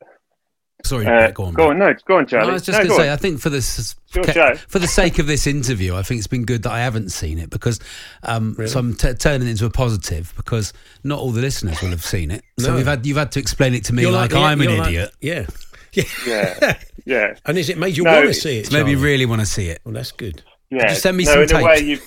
[0.85, 1.55] sorry, Uh, go on.
[1.55, 2.51] go on, no, go on, No, Charlie.
[2.51, 3.14] I was just No, going to say, on.
[3.14, 4.25] I think for this, Your
[4.69, 7.38] for the sake of this interview, I think it's been good that I haven't seen
[7.38, 7.79] it because,
[8.23, 10.73] um, so I'm t- turning it into a positive because
[11.05, 12.43] not all the listeners will have seen it.
[12.59, 12.77] So No.
[12.77, 14.79] we've had you've had to explain it to me You're like, the- I'm an you're
[14.79, 15.12] like- idiot.
[15.21, 15.47] yeah,
[15.93, 16.05] yeah.
[16.27, 16.75] yeah,
[17.07, 18.67] yeah, And is it made you No, want to see it?
[18.67, 19.05] So maybe Charlie?
[19.05, 19.81] really want to see it.
[19.85, 20.43] Well, that's good.
[20.71, 20.88] yeah.
[20.88, 21.61] Just send me no, some in tape.
[21.61, 21.99] a way, you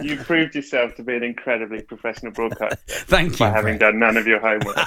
[0.00, 3.38] you proved yourself to be an incredibly professional broadcaster Thank you.
[3.38, 3.92] by having Brett.
[3.92, 4.76] done none of your homework.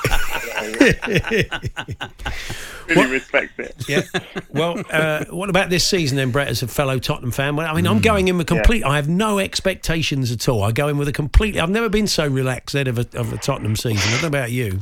[2.88, 3.76] really respect it.
[3.88, 4.02] Yeah.
[4.50, 7.56] Well, uh, what about this season then, Brett, as a fellow Tottenham fan?
[7.56, 8.02] Well, I mean, I'm Hmm.
[8.04, 8.84] going in with complete.
[8.84, 10.64] I have no expectations at all.
[10.64, 11.60] I go in with a completely.
[11.60, 14.08] I've never been so relaxed ahead of a, of a Tottenham season.
[14.10, 14.80] I don't know about you.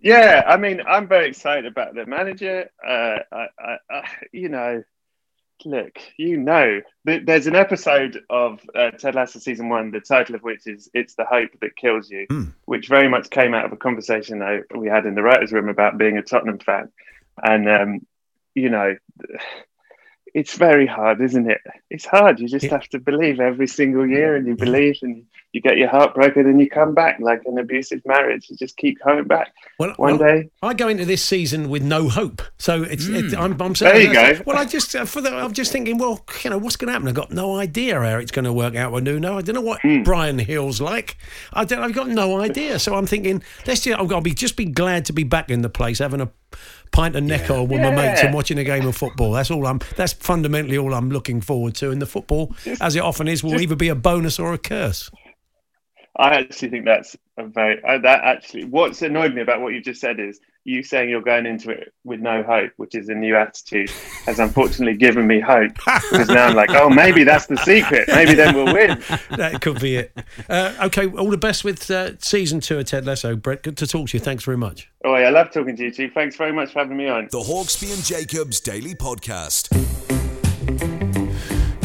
[0.00, 2.70] Yeah, I mean, I'm very excited about the manager.
[2.86, 4.82] Uh, I, I, I, you know,
[5.64, 10.42] look, you know, there's an episode of uh, Ted Lasso season one, the title of
[10.42, 12.26] which is "It's the Hope That Kills You,"
[12.64, 15.68] which very much came out of a conversation that we had in the writers' room
[15.68, 16.90] about being a Tottenham fan,
[17.42, 18.06] and um,
[18.54, 18.96] you know,
[20.38, 21.60] it's very hard, isn't it?
[21.90, 22.38] It's hard.
[22.38, 25.88] You just have to believe every single year, and you believe, and you get your
[25.88, 28.48] heart broken, and you come back like an abusive marriage.
[28.48, 29.52] You just keep coming back.
[29.78, 32.40] Well, One well, day, I go into this season with no hope.
[32.58, 34.40] So it's, it, I'm, I'm There you go.
[34.46, 35.98] Well, I just uh, for the, I'm just thinking.
[35.98, 37.08] Well, you know, what's going to happen?
[37.08, 39.38] I've got no idea how it's going to work out with Nuno.
[39.38, 40.02] I don't know what Hmm.
[40.02, 41.16] Bryan Gil's like.
[41.52, 41.82] I don't.
[41.82, 42.78] I've got no idea.
[42.78, 43.98] So I'm thinking, let's just.
[43.98, 46.30] I'll be just be glad to be back in the place, having a
[46.90, 49.32] pint of Neck Oil with my mates and watching a game of football.
[49.32, 49.80] That's all I'm.
[49.96, 51.90] That's fundamentally all I'm looking forward to.
[51.90, 55.10] And the football, as it often is, will either be a bonus or a curse.
[56.18, 58.64] I actually think that's a very uh, that actually.
[58.64, 61.92] What's annoyed me about what you just said is you saying you're going into it
[62.04, 63.90] with no hope, which is a new attitude,
[64.26, 65.72] has unfortunately given me hope
[66.10, 68.08] because now I'm like, oh, maybe that's the secret.
[68.08, 69.02] Maybe then we'll win.
[69.30, 70.18] that could be it.
[70.48, 73.36] Uh, okay, all the best with uh, season two of Ted Lasso.
[73.36, 74.22] Brett, good to talk to you.
[74.22, 74.90] Thanks very much.
[75.04, 76.10] Oh, yeah, I love talking to you, too.
[76.10, 77.28] Thanks very much for having me on.
[77.30, 80.27] The Hawksbee and Jacobs Daily Podcast.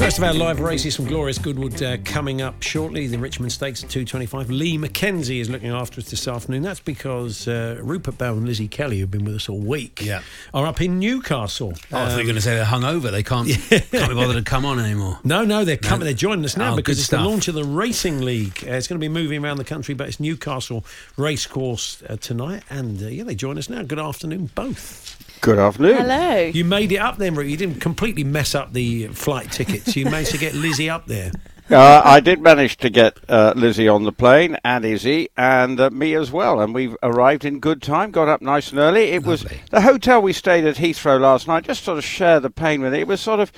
[0.04, 3.08] First of our live races from Glorious Goodwood uh, coming up shortly.
[3.08, 4.50] The Richmond Stakes at 2.25.
[4.50, 6.62] Lee Mackenzie is looking after us this afternoon.
[6.62, 10.22] That's because uh, Rupert Bell and Lizzie Kelly, who've been with us all week, Yeah.
[10.54, 11.74] are up in Newcastle.
[11.94, 13.12] Oh, I thought you were Um, going to say they're hungover.
[13.12, 15.20] They can't, can't be bothered to come on anymore.
[15.24, 16.04] No, no, they're coming.
[16.04, 17.24] They're joining us now Oh, because it's stuff.
[17.24, 18.62] the launch of the Racing League.
[18.68, 20.84] Uh, it's going to be moving around the country, but it's Newcastle
[21.16, 23.82] Racecourse uh, tonight, and uh, yeah, they join us now.
[23.84, 25.23] Good afternoon, both.
[25.44, 25.98] Good afternoon.
[25.98, 26.38] Hello.
[26.38, 27.50] You made it up then, Ruth.
[27.50, 29.94] You didn't completely mess up the flight tickets.
[29.94, 31.34] You managed to get Lizzie up there.
[31.70, 35.90] Uh, I did manage to get uh, Lizzie on the plane and Izzy and uh,
[35.90, 38.12] me as well, and we've arrived in good time.
[38.12, 39.12] Got up nice and early.
[39.12, 41.66] It was the hotel we stayed at Heathrow last night.
[41.66, 43.02] Just sort of share the pain with it.
[43.02, 43.52] It was sort of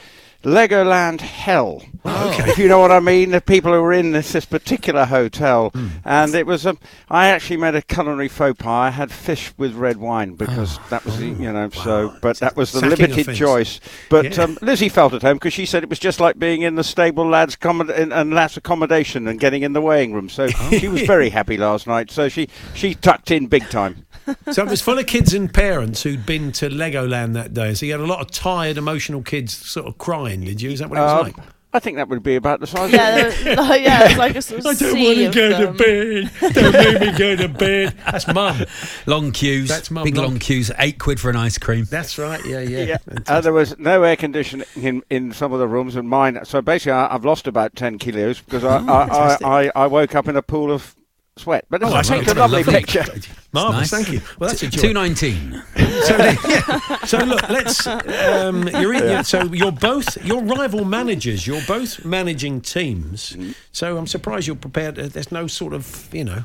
[0.46, 3.32] Legoland hell, if you know what I mean.
[3.32, 5.72] The people who were in this, this particular hotel,
[6.06, 6.66] and it was.
[6.68, 6.78] Um,
[7.10, 8.68] I actually made a culinary faux pas.
[8.68, 11.70] I had fish with red wine because that was the, you know.
[11.72, 13.80] So, but that was the Sacking limited choice.
[14.10, 14.44] But Yeah.
[14.44, 16.84] um, Lizzie felt at home because she said it was just like being in the
[16.84, 20.30] stable lads' commod- in, and lads' accommodation and getting in the weighing room.
[20.30, 22.12] So she was very happy last night.
[22.12, 24.05] So she she tucked in big time.
[24.52, 27.74] So it was full of kids and parents who'd been to Legoland that day.
[27.74, 30.72] So you had a lot of tired, emotional kids sort of crying, did you?
[30.72, 31.36] Is that what it was Um, like?
[31.74, 32.90] I think that would be about the size.
[32.94, 35.28] Yeah, of there was- like, yeah, it's like a sort of I don't want to
[35.28, 36.54] of go to bed.
[36.54, 37.98] Don't make me go to bed.
[38.10, 38.62] That's mum.
[39.06, 39.68] Long queues.
[39.68, 40.72] That's mum, Big long- long queues.
[40.80, 41.86] Eight quid for an ice cream.
[41.92, 42.44] That's right.
[42.46, 42.84] Yeah, yeah.
[42.86, 46.40] Yeah, uh, there was no air conditioning in, in some of the rooms, and mine.
[46.46, 49.38] So basically, I, I've lost about ten kilos because I, Oh, I.
[49.44, 50.96] I, I, I woke up in a pool of
[51.38, 51.66] sweat.
[51.70, 52.74] But Oh, it's, that's it's a lovely Lovely.
[52.82, 53.04] picture.
[53.54, 54.06] Marvellous, Nice.
[54.06, 54.22] thank you.
[54.40, 54.82] Well, that's a joy.
[54.82, 55.62] Two nineteen.
[55.76, 56.80] So, yeah.
[57.06, 57.86] so look, let's.
[57.88, 59.04] Um, you're in.
[59.04, 59.22] Yeah.
[59.22, 60.24] So you're both.
[60.26, 61.46] You're rival managers.
[61.48, 63.36] You're both managing teams.
[63.72, 65.00] So I'm surprised you're prepared.
[65.00, 66.44] uh, There's no sort of you know,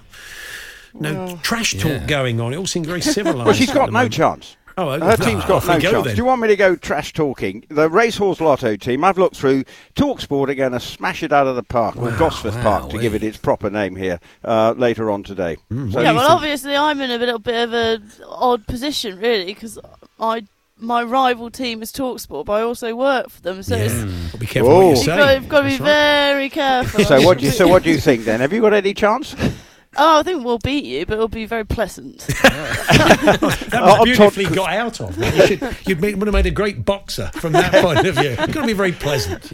[0.95, 2.07] no Well, trash talk yeah.
[2.07, 2.53] going on.
[2.53, 3.45] It all seems very civilised.
[3.47, 4.13] Well, she's at got no moment.
[4.15, 4.57] chance.
[4.79, 4.99] Oh.
[4.99, 6.07] Her team's got no go chance.
[6.07, 6.15] then.
[6.15, 7.65] Do you want me to go trash talking?
[7.69, 9.65] The Racehorse Lotto team, I've looked through.
[9.95, 12.97] Talksport are going to smash it out of the park, or Gosforth wow, Park, to
[12.97, 13.03] wee.
[13.03, 15.57] give it its proper name here, uh, later on today.
[15.73, 16.37] Mm, So Yeah, well, think?
[16.37, 19.79] obviously, I'm in a little bit of a odd position, really, because
[20.19, 20.45] I
[20.83, 24.47] my rival team is Talksport, but I also work for them, so it's, Well, be
[24.47, 24.91] careful what Whoa.
[24.93, 25.87] you you've, got, you've got to be That's right.
[26.33, 27.05] very careful.
[27.05, 28.41] So what do you so what do you think then?
[28.41, 29.37] Have you got any chance?
[29.97, 32.27] Oh, I think we'll beat you, but it'll be very pleasant.
[33.71, 35.17] That was beautifully got out of.
[35.19, 38.31] You should, you'd make, would have made a great boxer from that point of view.
[38.31, 39.53] It's going to be very pleasant.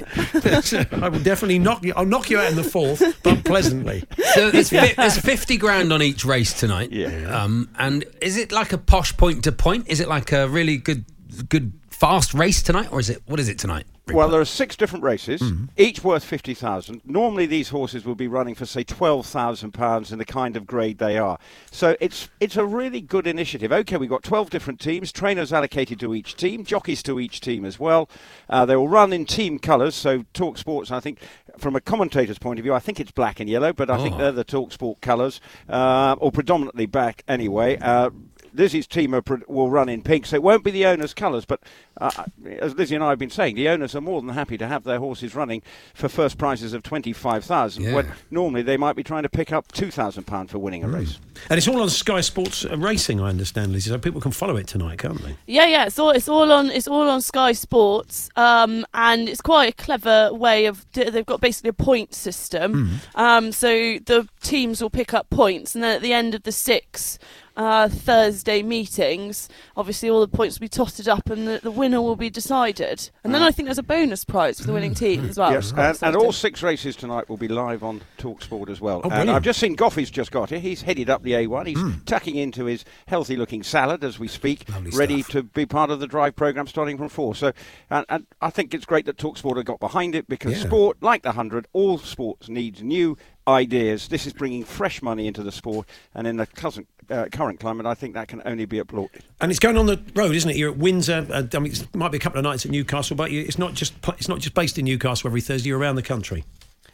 [0.93, 1.93] I will definitely knock you.
[1.97, 4.05] I'll knock you out in the fourth, but pleasantly.
[4.35, 6.93] So there's, fi- there's 50 grand on each race tonight.
[6.93, 7.09] Yeah.
[7.43, 9.89] Um, and is it like a posh point to point?
[9.89, 11.05] Is it like a really good,
[11.49, 13.87] good fast race tonight, or is it what is it tonight?
[14.13, 15.65] Well, there are six different races, Mm-hmm.
[15.77, 17.01] each worth fifty thousand.
[17.05, 20.65] Normally, these horses will be running for say twelve thousand pounds in the kind of
[20.65, 21.39] grade they are.
[21.73, 23.73] So it's it's a really good initiative.
[23.73, 27.65] Okay, we've got twelve different teams, trainers allocated to each team, jockeys to each team
[27.65, 28.09] as well.
[28.49, 29.97] Uh, they will run in team colours.
[29.97, 31.19] So Talk Sports, I think,
[31.59, 34.15] from a commentator's point of view, I think it's black and yellow, but I think
[34.15, 34.19] Oh.
[34.19, 37.77] they're the Talk Sport colours, uh, or predominantly black anyway.
[37.79, 38.11] Uh,
[38.57, 41.45] Lizzie's team are, pro- will run in pink, so it won't be the owner's colours.
[41.45, 41.61] But
[42.01, 42.25] uh,
[42.59, 44.85] as Lizzie and I have been saying, the owners are more than happy to have
[44.85, 45.63] their horses running
[45.95, 47.85] for first prizes of twenty five thousand.
[47.85, 47.95] Yeah.
[47.95, 50.89] When normally they might be trying to pick up two thousand pound for winning a
[50.89, 51.19] race.
[51.51, 54.57] And it's all on Sky Sports uh, Racing, I understand, Lizzie, so people can follow
[54.57, 55.37] it tonight, can't they?
[55.47, 59.41] Yeah, yeah, it's all it's all on it's all on Sky Sports, um, and it's
[59.41, 63.01] quite a clever way of they've got basically a point system.
[63.15, 66.53] Um, so the teams will pick up points, and then at the end of the
[66.53, 67.19] six,
[67.57, 72.03] uh, Thursday meetings, obviously all the points will be totted up and the, the winner
[72.03, 73.11] will be decided.
[73.25, 75.53] And then I think there's a bonus prize for the winning team as well.
[75.53, 79.01] Yes, and, and all six races tonight will be live on Talksport as well.
[79.05, 79.31] Oh, and.
[79.31, 80.59] I've just seen Goughie's just got here.
[80.59, 81.67] He's headed up the A1.
[81.67, 86.07] He's tucking into his healthy-looking salad as we speak, ready to be part of the
[86.07, 87.35] drive program starting from four.
[87.35, 87.53] So,
[87.91, 90.67] and, and I think it's great that Talksport have got behind it because Yeah.
[90.67, 93.17] sport, like the hundred, all sports needs new
[93.49, 94.09] ideas.
[94.09, 97.87] This is bringing fresh money into the sport, and in the current, uh, current climate,
[97.87, 99.23] I think that can only be applauded.
[99.41, 100.57] And it's going on the road, isn't it?
[100.57, 101.27] You're at Windsor.
[101.31, 103.75] Uh, I mean, it might be a couple of nights at Newcastle, but it's not
[103.75, 105.69] just it's not just based in Newcastle every Thursday.
[105.69, 106.45] You're around the country.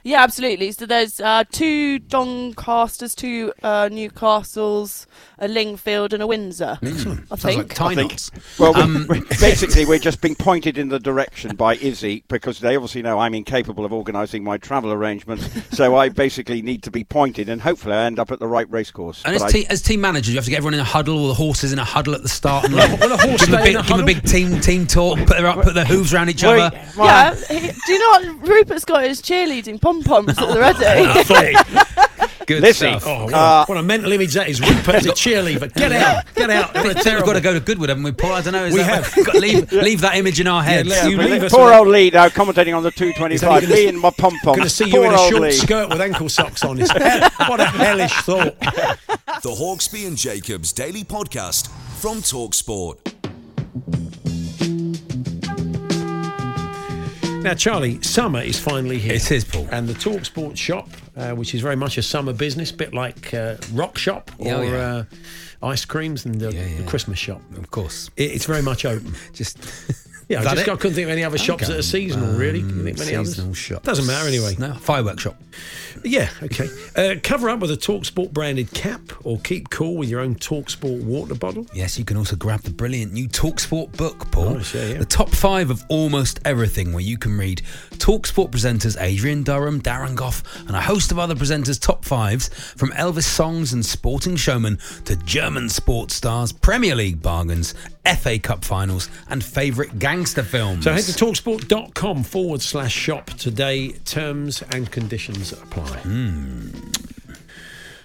[0.04, 0.72] Yeah, absolutely.
[0.72, 5.06] So there's uh, two Doncasters, two uh, Newcastles,
[5.38, 6.78] a Lingfield, and a Windsor.
[6.82, 7.74] I think.
[7.74, 8.14] Tie I think-
[8.58, 12.74] Well, Um, we- basically, we're just being pointed in the direction by Izzy because they
[12.76, 15.48] obviously know I'm incapable of organising my travel arrangements.
[15.76, 18.68] so I basically need to be pointed, and hopefully, I end up at the right
[18.70, 19.22] racecourse.
[19.24, 21.16] And as, I- te- as team manager, you have to get everyone in a huddle,
[21.18, 23.50] all the horses in a huddle at the start, and like, Will a horse give,
[23.50, 25.84] them a big, a give 'em a big team team talk, put their put their
[25.84, 26.76] hooves around each Wait, other.
[26.96, 28.48] Yeah, he, do you know what?
[28.48, 31.56] Rupert's got his cheerleading pom poms at the ready.
[32.44, 33.06] Good Listen, stuff.
[33.06, 34.60] Oh, what, Uh, a, what a mental image that is.
[34.60, 35.72] Rupert as a cheerleader.
[35.74, 36.74] Get out, get out.
[36.74, 38.32] What a We've got to go to Goodwood, haven't we, Paul?
[38.32, 38.64] I don't know.
[38.64, 39.24] Is We that have.
[39.26, 40.88] got to leave, leave that image in our heads.
[40.88, 43.62] let- you leave poor with- old Lee now commentating on the 225.
[43.62, 44.56] gonna- Me and my pom pom.
[44.56, 45.52] Going to see you in a short Lee.
[45.52, 46.78] skirt with ankle socks on.
[46.82, 48.58] What a hellish thought.
[48.58, 51.68] The Hawksbee and Jacobs Daily Podcast
[52.00, 53.11] from Talksport.
[57.42, 59.14] Now, Charlie, summer is finally here.
[59.14, 59.66] It is, Paul.
[59.72, 63.34] And the Talk Sport shop, uh, which is very much a summer business, bit like
[63.34, 64.76] uh, Rock Shop or oh, yeah.
[64.76, 65.04] Uh,
[65.66, 66.84] ice creams and the, Yeah, the.
[66.84, 67.40] Christmas shop.
[67.56, 68.10] Of course.
[68.16, 69.14] It, it's very much open.
[69.32, 69.58] Just
[70.28, 70.68] Yeah, I just?
[70.68, 72.60] I couldn't think of any other shops that are seasonal, really.
[72.60, 73.34] Can you think of any others?
[73.34, 73.84] seasonal shops.
[73.84, 74.56] Doesn't matter anyway.
[74.58, 75.36] No, fireworks shop.
[76.04, 76.68] Yeah, okay.
[76.96, 81.04] Uh, cover up with a Talksport branded cap or keep cool with your own Talksport
[81.04, 81.66] water bottle.
[81.74, 84.54] Yes, you can also grab the brilliant new Talksport book, Paul.
[84.54, 84.98] Nice, yeah, yeah.
[84.98, 90.16] The top five of almost everything, where you can read Talksport presenters Adrian Durham, Darren
[90.16, 94.78] Gough, and a host of other presenters' top fives, from Elvis songs and sporting showmen
[95.04, 100.84] to German sports stars, Premier League bargains, FA Cup finals, and favourite gangster films.
[100.84, 103.90] So head to talksport.com forward slash shop today.
[104.04, 105.98] Terms and conditions apply.
[105.98, 106.68] Hmm.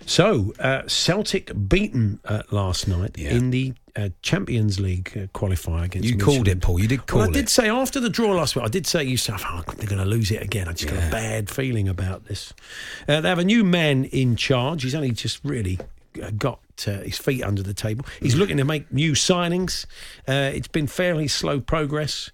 [0.06, 3.32] So, uh, Celtic beaten uh, last night Yeah.
[3.32, 6.80] in the uh, Champions League uh, qualifier against You called it, Paul.
[6.80, 7.34] You did call well, I it.
[7.34, 10.02] did say after the draw last week, I did say to yourself, oh, they're going
[10.02, 10.70] to lose it again.
[10.70, 12.54] I just got a bad feeling about this.
[13.06, 14.84] Uh, they have a new man in charge.
[14.84, 15.78] He's only just really
[16.24, 16.30] uh,
[16.86, 18.06] uh, his feet under the table.
[18.22, 19.86] He's looking to make new signings.
[20.28, 22.30] Uh, it's been fairly slow progress.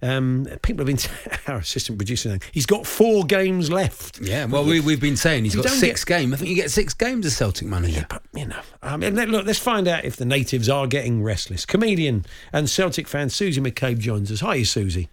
[0.00, 1.10] Um, people have been,
[1.46, 4.20] our assistant producer, he's got four games left.
[4.20, 6.34] Yeah, well, we, we've been saying he's got six get- games.
[6.34, 8.06] I think you get six games as Celtic manager.
[8.08, 11.66] But, you know, I mean, look, let's find out if the natives are getting restless.
[11.66, 14.40] Comedian and Celtic fan Susie McCabe joins us.
[14.40, 15.08] Hi, Susie.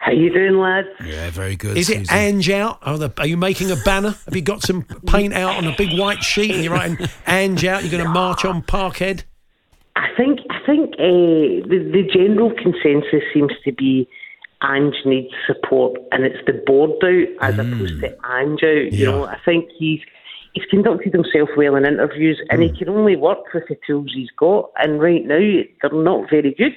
[0.00, 0.88] How you doing, lads?
[1.04, 1.76] Yeah, very good.
[1.76, 2.78] Is it Ange out?
[2.80, 4.14] Are, the, are you making a banner?
[4.24, 7.66] Have you got some paint out on a big white sheet and you're writing Ange
[7.66, 7.82] out?
[7.82, 9.24] You're going to march on Parkhead?
[9.96, 14.08] I think I think uh, the the general consensus seems to be
[14.62, 18.92] Ange needs support, and it's the board out as opposed to Ange out.
[18.92, 19.10] You Yeah.
[19.10, 20.00] know, I think he's
[20.54, 24.30] he's conducted himself well in interviews, and he can only work with the tools he's
[24.38, 24.70] got.
[24.76, 25.38] And right now,
[25.82, 26.72] they're not very good.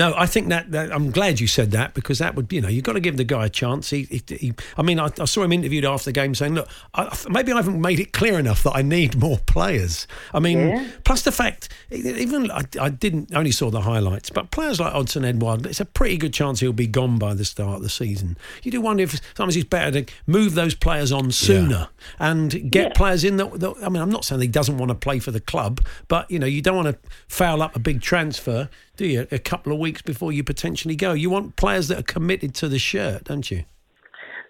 [0.00, 2.68] No, I think that, that I'm glad you said that because that would you know
[2.68, 3.90] you've got to give the guy a chance.
[3.90, 6.68] He, he, he I mean, I, I saw him interviewed after the game saying, "Look,
[6.94, 10.58] I, maybe I haven't made it clear enough that I need more players." I mean,
[10.58, 10.88] Yeah.
[11.04, 15.24] plus the fact even I, I didn't only saw the highlights, but players like Odsonne
[15.26, 18.38] Edouard, it's a pretty good chance he'll be gone by the start of the season.
[18.62, 22.86] You do wonder if sometimes it's better to move those players on sooner and get
[22.88, 22.92] Yeah.
[22.94, 23.74] players in that, that.
[23.84, 26.38] I mean, I'm not saying he doesn't want to play for the club, but you
[26.38, 28.68] know, you don't want to foul up a big transfer,
[29.00, 29.26] do you?
[29.32, 32.68] A couple of weeks before you potentially go, you want players that are committed to
[32.68, 33.64] the shirt, don't you?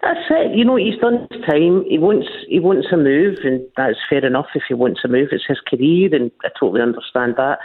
[0.01, 0.57] That's it.
[0.57, 1.85] You know, he's done his time.
[1.87, 4.47] He wants he wants a move, and that's fair enough.
[4.53, 7.59] If he wants a move, it's his career, and I totally understand that.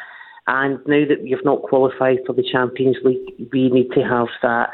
[0.46, 4.70] And now that we've not qualified for the Champions League, we need to have that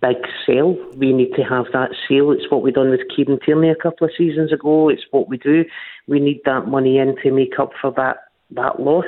[0.00, 0.78] big sale.
[0.96, 2.30] We need to have that sale.
[2.30, 4.88] It's what we done with Kieran Tierney a couple of seasons ago.
[4.88, 5.66] It's what we do.
[6.06, 8.16] We need that money in to make up for that
[8.50, 9.04] that loss.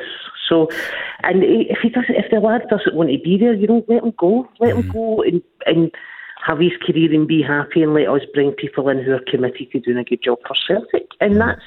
[0.48, 0.68] So,
[1.22, 4.02] and if he doesn't, if the lad doesn't want to be there, you know, let
[4.02, 4.48] him go.
[4.60, 4.92] Let him mm.
[4.92, 5.90] go and and
[6.46, 9.70] have his career and be happy, and let us bring people in who are committed
[9.72, 11.08] to doing a good job for Celtic.
[11.20, 11.38] And mm.
[11.38, 11.62] that's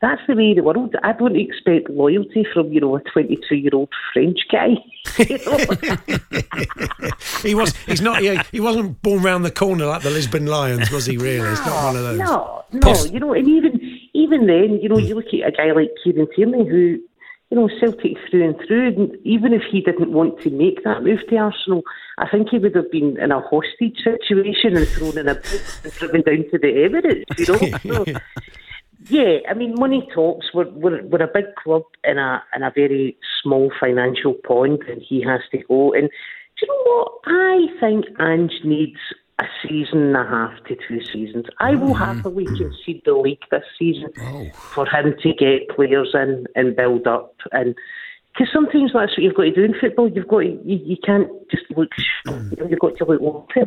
[0.00, 0.94] that's the way the world.
[1.02, 4.74] I don't expect loyalty from you know a 22 year old French guy.
[5.18, 5.58] You know?
[7.42, 7.76] He was.
[7.86, 8.20] He's not.
[8.20, 11.16] He, he wasn't born round the corner like the Lisbon Lions, was he?
[11.16, 11.48] Really?
[11.48, 12.18] It's not one of those.
[12.18, 13.80] No, no, you know, and even
[14.14, 16.98] even then, you know, you look at a guy like Kieran Tierney who,
[17.52, 19.14] you know, Celtic through and through.
[19.24, 21.82] Even if he didn't want to make that move to Arsenal,
[22.16, 25.80] I think he would have been in a hostage situation and thrown in a boat
[25.84, 28.08] and driven down to the Emirates, you know.
[29.04, 30.46] So, yeah, I mean, money talks.
[30.54, 35.02] We're, we're, we're a big club in a in a very small financial pond, and
[35.02, 35.92] he has to go.
[35.92, 37.12] And do you know what?
[37.26, 39.00] I think Ange needs
[39.38, 41.46] a season and a half to two seasons.
[41.58, 44.12] I will happily concede the league this season
[44.74, 47.34] for him to get players in and build up.
[47.50, 47.74] And
[48.32, 50.08] because sometimes that's what you've got to do in football.
[50.08, 51.90] You've got to, you, you can't just look.
[52.26, 53.66] You know, you've got to look long term.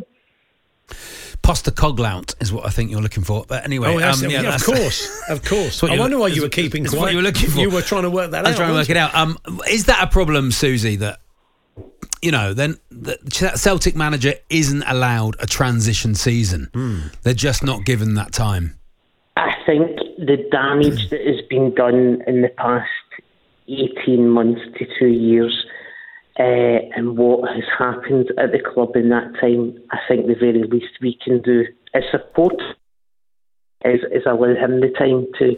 [1.42, 3.44] Postecoglou is what I think you're looking for.
[3.46, 5.82] But anyway, Oh, that's um, yeah, Yeah, of course, of course.
[5.84, 7.00] I wonder why you were keeping quiet.
[7.00, 7.60] What you were looking for.
[7.60, 8.56] You were trying to work that I was out.
[8.56, 9.14] trying to work weren't it out.
[9.14, 9.38] Um,
[9.68, 10.96] is that a problem, Susie?
[10.96, 11.20] That
[12.22, 13.18] you know, then the
[13.56, 16.70] Celtic manager isn't allowed a transition season.
[16.72, 16.98] Hmm.
[17.22, 18.78] They're just not given that time.
[19.36, 22.88] I think the damage that has been done in the past
[23.68, 25.66] 18 months to two years
[26.38, 30.64] uh, and what has happened at the club in that time, I think the very
[30.64, 31.64] least we can do
[31.94, 32.56] as support
[33.84, 35.56] is, is allow him the time to,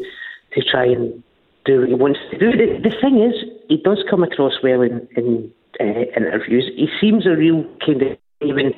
[0.55, 1.23] to try and
[1.65, 2.53] do what he wants to do.
[2.53, 3.35] The, the thing is,
[3.69, 6.71] he does come across well in, in uh, interviews.
[6.77, 8.73] He seems a real kind of even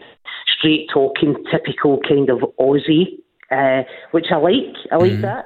[0.47, 3.19] straight talking, typical kind of Aussie,
[3.51, 4.77] uh, which I like.
[4.93, 5.45] I like that.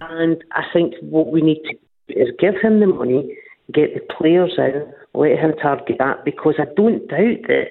[0.00, 3.36] And I think what we need to do is give him the money,
[3.72, 7.66] get the players in, let him target that, because I don't doubt that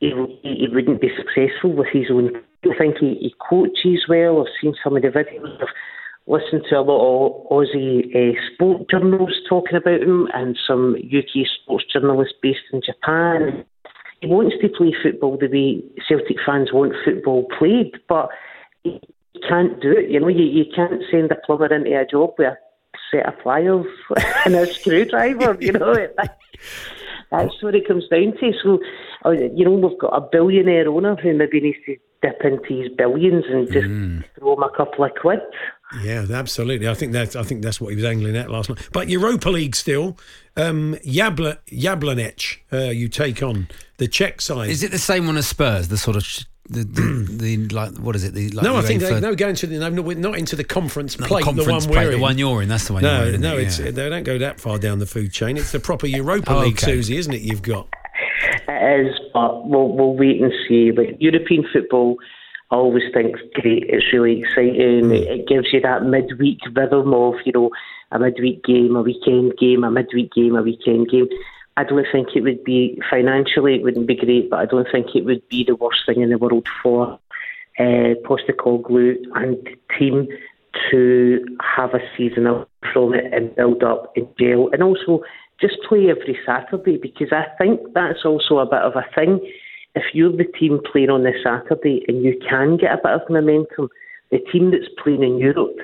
[0.00, 2.30] he, he wouldn't be successful with his own.
[2.64, 4.40] I think he, he coaches well.
[4.40, 5.62] I've seen some of the videos.
[5.62, 5.68] I've
[6.28, 11.46] listened to a lot of Aussie uh, sport journals talking about him and some UK
[11.62, 13.64] sports journalists based in Japan.
[14.20, 18.28] He wants to play football the way Celtic fans want football played, but
[18.84, 19.00] he
[19.48, 20.10] can't do it.
[20.10, 22.58] You know, you, you can't send a plumber into a job with a
[23.10, 23.86] set of pliers
[24.44, 25.56] and a screwdriver.
[25.60, 25.94] You know,
[27.30, 28.52] that's what it comes down to.
[28.62, 28.80] So,
[29.24, 32.88] uh, you know, we've got a billionaire owner who maybe needs to dip into his
[32.96, 33.86] billions and just
[34.38, 35.40] throw him a couple of quid.
[36.02, 36.86] Yeah, absolutely.
[36.88, 38.86] I think that's I think that's what he was angling at last night.
[38.92, 40.18] But Europa League still,
[40.56, 44.68] um, Yabla, Jablonec, uh, you take on the Czech side.
[44.70, 45.88] Is it the same one as Spurs?
[45.88, 48.34] The sort of sh- the, the, the like what is it?
[48.34, 50.36] The like no, I think they UEFA no going to the no, no, we're not
[50.38, 51.44] into the conference Not the plate.
[51.44, 52.16] conference the one plate, we're in.
[52.18, 53.66] the one you're in, that's the one No, you're in, no, yeah.
[53.66, 55.56] it's they don't go that far down the food chain.
[55.56, 56.84] It's the proper Europa Oh, League, okay.
[56.92, 57.40] Susie, isn't it?
[57.40, 57.88] You've got.
[58.68, 60.92] It is, but we'll, we'll wait and see.
[60.92, 62.16] Like European football,
[62.70, 63.84] I always think great.
[63.88, 65.10] It's really exciting.
[65.10, 67.70] It, it gives you that midweek rhythm of you know
[68.12, 71.28] a midweek game, a weekend game, a midweek game, a weekend game.
[71.78, 75.14] I don't think it would be financially, it wouldn't be great, but I don't think
[75.14, 77.20] it would be the worst thing in the world for
[77.78, 79.56] uh, Postecoglou and
[79.96, 80.26] team
[80.90, 84.68] to have a season from it and build up in jail.
[84.72, 85.22] and also
[85.60, 89.40] just play every Saturday because I think that's also a bit of a thing.
[89.94, 93.30] If you're the team playing on the Saturday and you can get a bit of
[93.30, 93.88] momentum,
[94.30, 95.76] the team that's playing in Europe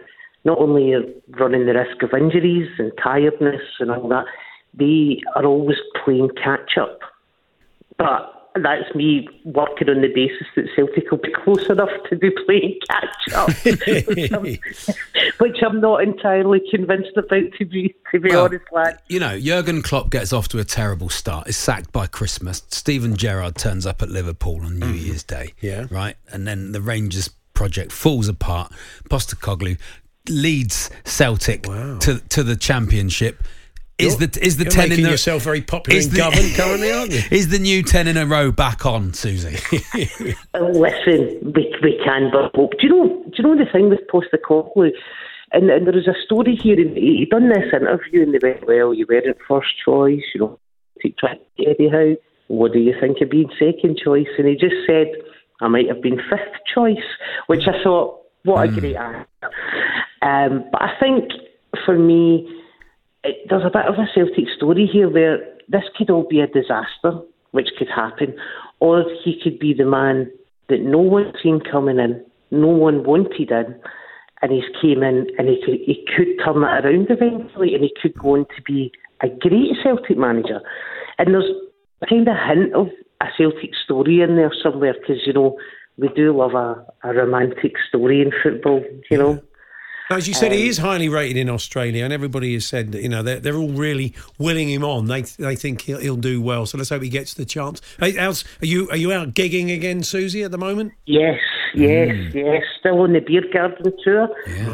[0.45, 1.03] not only are
[1.41, 4.27] running the risk of injuries and tiredness and all that,
[4.75, 7.01] they are always playing catch up.
[7.97, 12.31] But that's me working on the basis that Celtic will be close enough to be
[12.47, 14.45] playing catch up, which, I'm,
[15.39, 17.45] which I'm not entirely convinced about.
[17.59, 18.99] To be to be Well, honest, lad.
[19.09, 21.49] You know, Jurgen Klopp gets off to a terrible start.
[21.49, 22.63] Is sacked by Christmas.
[22.69, 25.05] Steven Gerrard turns up at Liverpool on New mm.
[25.05, 25.53] Year's Day.
[25.61, 25.87] Yeah.
[25.91, 28.73] Right, and then the Rangers project falls apart.
[29.11, 29.79] Postecoglou
[30.29, 33.43] leads Celtic to to the championship.
[33.97, 36.14] Is You're- the is the you're ten in making the, yourself very popular is in
[36.14, 37.20] the- Govan currently, aren't you?
[37.30, 39.57] Is the new ten in a row back on, Susie?
[40.55, 42.72] Listen, we, we can but hope.
[42.80, 43.22] Do you know?
[43.26, 44.90] Do you know the thing with Postecoglou?
[45.53, 46.78] And, and there was a story here.
[46.80, 50.22] And he he done this interview, and they went, "Well, you weren't first choice.
[50.34, 50.59] You know,
[51.01, 52.16] take track Eddie Howe.
[52.49, 55.07] What do you think of being second choice?" And he just said,
[55.61, 56.97] "I might have been fifth choice,"
[57.47, 59.26] which I thought, "What a great answer."
[60.22, 61.30] Um, but I think
[61.84, 62.49] for me,
[63.49, 67.20] there's a bit of a Celtic story here where this could all be a disaster,
[67.53, 68.37] which could happen,
[68.81, 70.31] or he could be the man
[70.68, 73.81] that no one seen coming in, no one wanted in,
[74.43, 77.93] and he's came in and he could, he could turn that around eventually, and he
[78.01, 80.61] could go on to be a great Celtic manager.
[81.18, 81.51] And there's
[82.09, 82.89] kind of hint of
[83.20, 85.57] a Celtic story in there somewhere because you know
[85.97, 89.41] we do love a, a romantic story in football, you know.
[90.11, 93.03] As you said, he Um, is highly rated in Australia, and everybody has said that
[93.03, 95.07] you know they're, they're all really willing him on.
[95.07, 96.67] They they think he'll, he'll do well.
[96.67, 97.81] So let's hope he gets the chance.
[97.99, 100.93] Hey, how's, are you are you out gigging again, Susie, at the moment?
[101.07, 101.41] Yes,
[101.75, 102.63] yes, yes.
[102.79, 104.29] Still on the beer garden tour.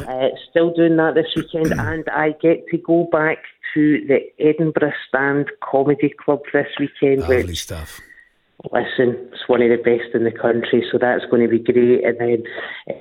[0.09, 3.39] Uh, still doing that this weekend, and I get to go back
[3.75, 7.21] to the Edinburgh Stand Comedy Club this weekend.
[7.21, 8.01] Lovely which, stuff.
[8.73, 12.05] Listen, it's one of the best in the country, so that's going to be great.
[12.05, 12.43] And then
[12.91, 12.95] uh,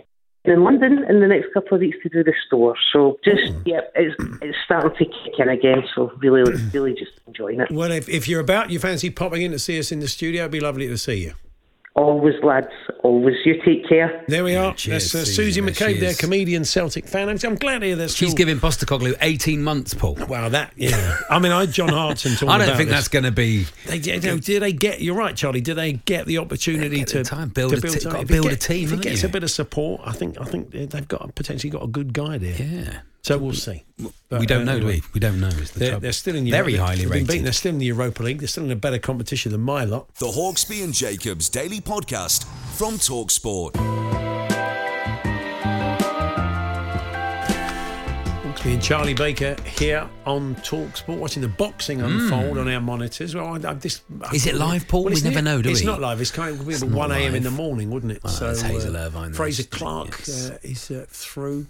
[0.45, 2.75] in London in the next couple of weeks to do the store.
[2.93, 3.61] So just hmm.
[3.65, 5.83] yeah, it's it's starting to kick in again.
[5.95, 7.71] So really, really just enjoying it.
[7.71, 10.43] Well, if, if you're about, you fancy popping in to see us in the studio,
[10.43, 11.33] it'd be lovely to see you.
[11.95, 12.67] Always, lads.
[13.03, 13.35] Always.
[13.45, 14.23] You take care.
[14.27, 14.73] There we are.
[14.73, 17.27] cheers, That's uh, Susie, Susie there McCabe, she comedian, Celtic fan.
[17.27, 18.15] I'm, I'm glad to hear this.
[18.15, 20.15] She's giving Postecoglou 18 months, Paul.
[20.29, 21.17] Wow, that yeah.
[21.29, 22.97] I mean, I had John Hartson talking I don't about think this.
[22.99, 23.65] that's going to be.
[23.87, 25.01] They, you know, did they get?
[25.01, 25.61] You're right, Charlie.
[25.61, 28.13] Did they get the opportunity to time, build to a te- time?
[28.13, 29.29] gotta If a team, If it gets you?
[29.29, 32.37] a bit of support, I think I think they've got potentially got a good guy
[32.37, 32.55] there.
[32.55, 32.99] Yeah.
[33.21, 33.83] So we'll see.
[34.31, 35.01] we don't know, do anyway.
[35.01, 35.03] we?
[35.15, 35.47] We don't know.
[35.49, 37.43] Is the They're, they're still in very highly they've beaten.
[37.43, 38.39] They're still in the Europa League.
[38.39, 40.13] They're still in a better competition than my lot.
[40.15, 42.45] The Hawksbee and Jacobs Daily Podcast
[42.77, 43.73] from Talksport.
[48.43, 53.35] Hawksbee and Charlie Baker here on Talksport, watching the boxing unfold on our monitors.
[53.35, 54.35] Well, I, I, this, Hmm.
[54.35, 55.05] Is it live, Paul?
[55.05, 55.85] We it's never near- know, do It's we?
[55.85, 56.19] not live.
[56.21, 57.35] It's kind of It's 1 a.m.
[57.35, 58.21] in the morning, wouldn't it?
[58.23, 60.49] Oh, that's Hazel Irvine, Frazer Clarke yes.
[60.51, 61.67] uh, is uh, through.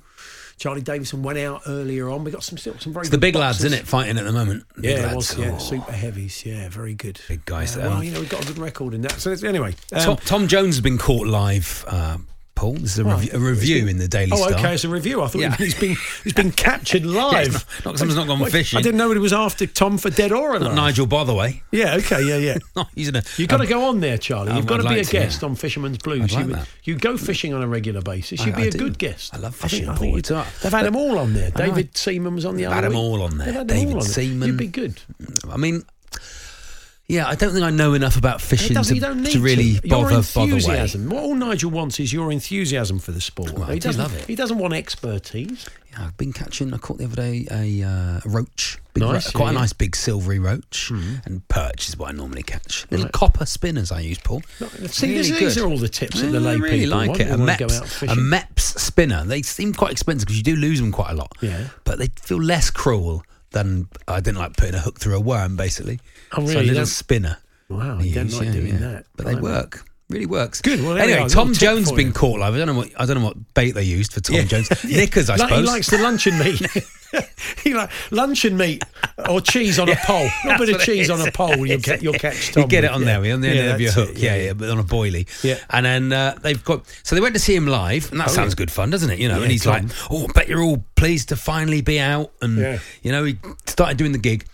[0.60, 2.24] Charley Davison went out earlier on.
[2.26, 4.32] We got some still some very It's the big lads, in it, fighting at the
[4.34, 4.66] moment?
[4.80, 5.38] Yeah, it was.
[5.38, 6.46] Yeah, Oh, super heavies.
[6.46, 7.20] Yeah, very good.
[7.30, 7.78] Big guys.
[7.78, 9.14] Uh, well, you know, we've got a good record in that.
[9.14, 11.86] So anyway, um, Tom, Tom Jones has been caught live.
[11.88, 12.18] Uh,
[12.60, 13.32] Paul, this is a, Right.
[13.32, 14.52] rev- a review in the Daily Oh, Star.
[14.52, 15.22] Oh, okay, it's a review.
[15.22, 15.56] I thought Yeah.
[15.56, 15.96] he's been
[16.26, 17.56] he's been captured live.
[17.56, 18.78] it's not- not someone's not gone fishing.
[18.78, 20.62] I didn't know it was after Tom for dead or alive.
[20.62, 21.64] Not Nigel Botherway.
[21.72, 22.58] Yeah, okay, yeah, yeah.
[22.76, 23.24] No, he's in a.
[23.38, 24.52] You've got to um, go on there, Charlie.
[24.52, 25.48] You've um, got to I'd be like a to, guest yeah.
[25.50, 26.34] on Fisherman's Blues.
[26.36, 26.68] Like you, that.
[26.84, 28.46] you go fishing on a regular basis.
[28.46, 28.78] You'd be I a do.
[28.78, 29.34] good guest.
[29.34, 30.48] I love fishing, I think you'd- It's all right.
[30.62, 31.52] They've had them all on there.
[31.52, 33.00] David Seaman was on the other had 'em week.
[33.00, 33.52] all on there.
[33.54, 34.14] Them David all on there.
[34.14, 34.48] Seaman.
[34.48, 35.00] You'd be good.
[35.50, 35.86] I mean,
[37.10, 39.80] yeah, I don't think I know enough about fishing to, you don't need to really
[39.80, 39.88] to.
[39.88, 41.10] Your bother bother enthusiasm.
[41.10, 43.52] What all Nigel wants is your enthusiasm for the sport.
[43.54, 44.26] Well, he do doesn't, love it.
[44.26, 45.68] He doesn't want expertise.
[45.92, 46.72] Yeah, I've been catching.
[46.72, 49.96] I caught the other day a uh, roach, big Nice, ro- quite a nice big
[49.96, 52.86] silvery roach, and perch is what I normally catch.
[52.92, 53.12] Little Right.
[53.14, 54.44] copper spinners I use, Paul.
[54.88, 57.10] See, Really these, these are all the tips that the lay I really people like
[57.10, 57.22] want.
[57.22, 57.32] it.
[57.32, 58.16] A want to go Mepps, a.
[58.16, 59.24] Mepps spinner.
[59.26, 61.32] They seem quite expensive because you do lose them quite a lot.
[61.42, 61.66] Yeah.
[61.86, 65.56] but they feel less cruel than I didn't like putting a hook through a worm,
[65.56, 66.00] basically.
[66.38, 66.54] Oh, really?
[66.54, 67.38] So a little don't- spinner.
[67.70, 68.80] Wow, I you don't use, like yeah, doing yeah.
[68.80, 69.06] that.
[69.16, 69.86] but they work.
[70.10, 70.60] Really works.
[70.62, 71.30] Good, well, anyway.
[71.30, 72.56] Tom Jones been caught live.
[72.56, 74.44] I don't know what I don't know what bait they used for Tom Yeah.
[74.44, 74.68] Jones.
[74.84, 74.98] Yeah.
[74.98, 75.60] Knickers, I Like, suppose.
[75.60, 76.62] He likes the luncheon meat.
[77.64, 78.84] he like luncheon meat
[79.30, 80.28] or cheese on a pole.
[80.44, 81.64] A little bit of cheese on a pole.
[81.64, 82.64] You'll get you'll catch Tom.
[82.64, 83.20] You get it on yeah.
[83.20, 85.28] there, on the end of your hook, it, yeah, yeah, but on a boilie.
[85.44, 85.60] Yeah.
[85.70, 88.32] And then uh, they've got, so they went to see him live, and that Oh,
[88.32, 89.20] sounds good fun, doesn't it?
[89.20, 89.74] You know, and he's Tom.
[89.88, 92.32] like, oh, I bet you're all pleased to finally be out.
[92.42, 93.38] And, you know, he
[93.68, 94.46] started doing the gig.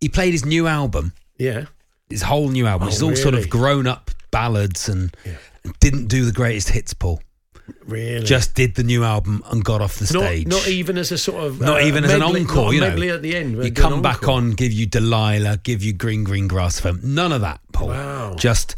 [0.00, 1.64] He played his new album, Yeah.
[2.08, 5.14] his whole new album, Oh, is all sort of grown up ballads and,
[5.64, 7.20] and didn't do the greatest hits, Paul.
[7.84, 8.24] Really.
[8.24, 10.46] Just did the new album and got off the stage.
[10.46, 12.88] not even as a sort of Not uh, even as an encore, you know.
[12.90, 13.62] medley at the end.
[13.62, 16.84] You come back on, give you Delilah, give you Green Green Grass.
[17.02, 17.88] None of that, Paul.
[17.88, 18.34] Wow.
[18.36, 18.76] Just,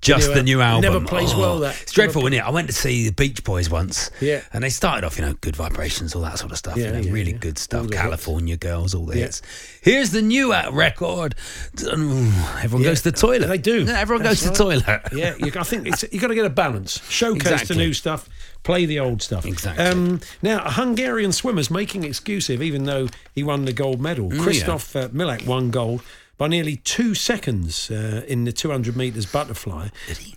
[0.00, 0.92] just new the new album.
[0.92, 1.80] never plays well, that.
[1.82, 2.40] It's dreadful, isn't it?
[2.44, 4.10] I went to see the Beach Boys once.
[4.20, 4.42] Yeah.
[4.52, 6.76] And they started off, you know, good vibrations, all that sort of stuff.
[6.76, 7.38] Yeah, you know, yeah, really yeah.
[7.38, 7.86] good stuff.
[7.88, 8.02] The hits.
[8.02, 9.24] California girls, all the Yeah.
[9.24, 9.42] hits.
[9.82, 11.34] Here's the new uh, record.
[11.82, 13.46] Everyone goes to the toilet.
[13.46, 13.86] They do.
[13.86, 15.02] Everyone That's goes to the toilet.
[15.12, 17.02] yeah, you, I think it's you got to get a balance.
[17.08, 17.76] Showcase Exactly.
[17.76, 18.28] the new stuff,
[18.62, 19.46] play the old stuff.
[19.46, 19.84] Exactly.
[19.84, 24.30] Um, now, a Hungarian swimmer's making exclusive, even though he won the gold medal.
[24.30, 24.40] Mm.
[24.40, 26.02] Kristof uh, Milak won gold
[26.38, 29.88] by nearly two seconds uh, in the 200 metres butterfly.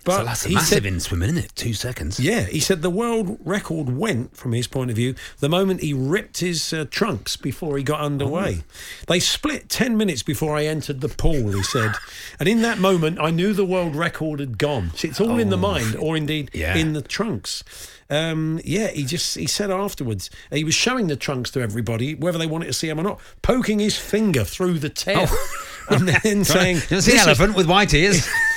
[0.04, 1.52] But so that's a he massive said- in swimming, isn't it?
[1.56, 2.18] Two seconds.
[2.20, 5.94] yeah, he said the world record went, from his point of view, the moment he
[5.94, 8.58] ripped his uh, trunks before he got underway.
[8.60, 9.04] Oh.
[9.06, 11.92] They split 10 minutes before I entered the pool, he said.
[12.40, 14.90] and in that moment, I knew the world record had gone.
[14.96, 16.58] So it's all in the mind, or indeed Oh.
[16.58, 16.76] Yeah.
[16.76, 17.62] in the trunks.
[18.10, 22.36] Um, yeah, he just he said afterwards he was showing the trunks to everybody, whether
[22.36, 25.28] they wanted to see him or not, poking his finger through the tail,
[25.90, 28.26] and then saying, see the elephant with white ears?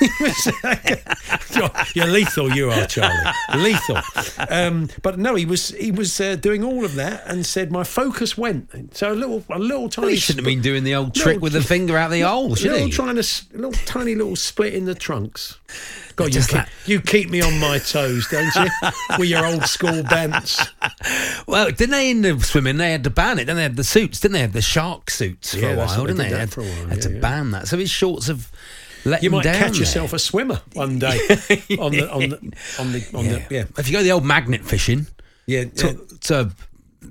[1.54, 3.32] you're, you're lethal, you are, Charlie.
[3.56, 3.98] Lethal.
[4.48, 7.84] Um, but no, he was he was uh, doing all of that and said my
[7.84, 8.96] focus went.
[8.96, 10.06] So a little a little tiny.
[10.06, 12.20] Well, he shouldn't have been doing the old little- trick with the finger out the
[12.20, 12.92] hole, should little he?
[12.92, 15.58] trying to little tiny little split in the trunks.
[16.16, 18.66] God, you keep, you keep me on my toes, don't you?
[19.18, 20.66] With your old school bants.
[21.46, 22.78] Well, didn't they in the swimming?
[22.78, 23.44] They had to ban it.
[23.44, 24.40] Then they had the suits, didn't they?
[24.40, 26.24] Had the shark suits for Yeah, a while, they didn't they?
[26.24, 27.20] did that had for a while, had yeah, to yeah.
[27.20, 27.68] ban that.
[27.68, 28.50] So his shorts of.
[29.04, 29.80] let You might catch there.
[29.80, 31.18] yourself a swimmer one day
[31.78, 33.32] on the on the on the on yeah.
[33.32, 33.64] the yeah.
[33.76, 35.06] If you go the old magnet fishing,
[35.46, 36.50] Yeah, to, to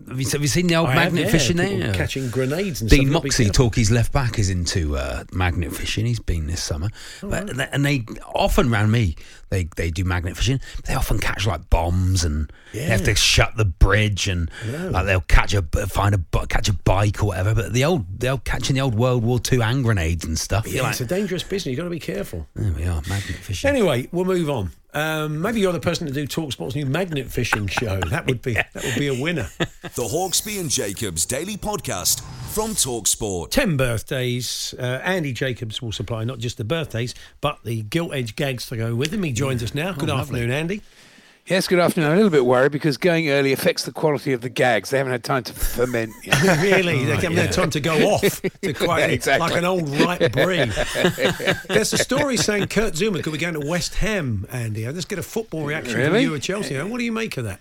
[0.07, 1.93] Have you, have you seen the old I have, magnet yeah, fishing there?
[1.93, 3.95] catching grenades and Dean stuff, you've got to be Moxey, careful.
[3.95, 6.05] Left back, is into uh, magnet fishing.
[6.05, 6.89] He's been this summer,
[7.23, 9.15] Oh, but, and they often round me
[9.49, 10.59] they they do magnet fishing.
[10.75, 14.85] But they often catch like bombs and they have to shut the bridge and Yeah.
[14.89, 17.53] like they'll catch a find a catch a bike or whatever.
[17.55, 20.67] But the old they'll catching the old World War Two hand grenades and stuff.
[20.67, 21.67] Yeah, like, it's a dangerous business.
[21.71, 22.47] You've got to be careful.
[22.55, 23.69] there we are, magnet fishing.
[23.69, 24.71] Anyway, we'll move on.
[24.95, 27.99] Um, maybe you're the person to do Talksport's new magnet fishing show.
[27.99, 29.49] That would be that would be a winner.
[29.95, 32.21] The Hawksbee and Jacobs Daily Podcast
[32.53, 33.51] from Talksport.
[33.51, 34.73] Ten birthdays.
[34.77, 38.77] Uh, Andy Jacobs will supply not just the birthdays, but the gilt edge gags to
[38.77, 39.23] go with him.
[39.23, 39.93] He joins us now.
[39.93, 40.81] Good Oh, afternoon, Andy.
[41.47, 42.09] Yes, good afternoon.
[42.09, 44.89] I'm a little bit worried because going early affects the quality of the gags.
[44.89, 46.11] They haven't had time to ferment.
[46.23, 46.41] yet.
[46.63, 47.41] really, they haven't yeah.
[47.43, 49.49] had time to go off to quite Yeah, exactly.
[49.49, 50.65] like an old ripe brie.
[51.67, 54.87] There's a story saying Kurt Zouma could be going to West Ham, Andy.
[54.87, 56.81] Let's get a football reaction from you at Chelsea.
[56.81, 57.59] What do you make of that?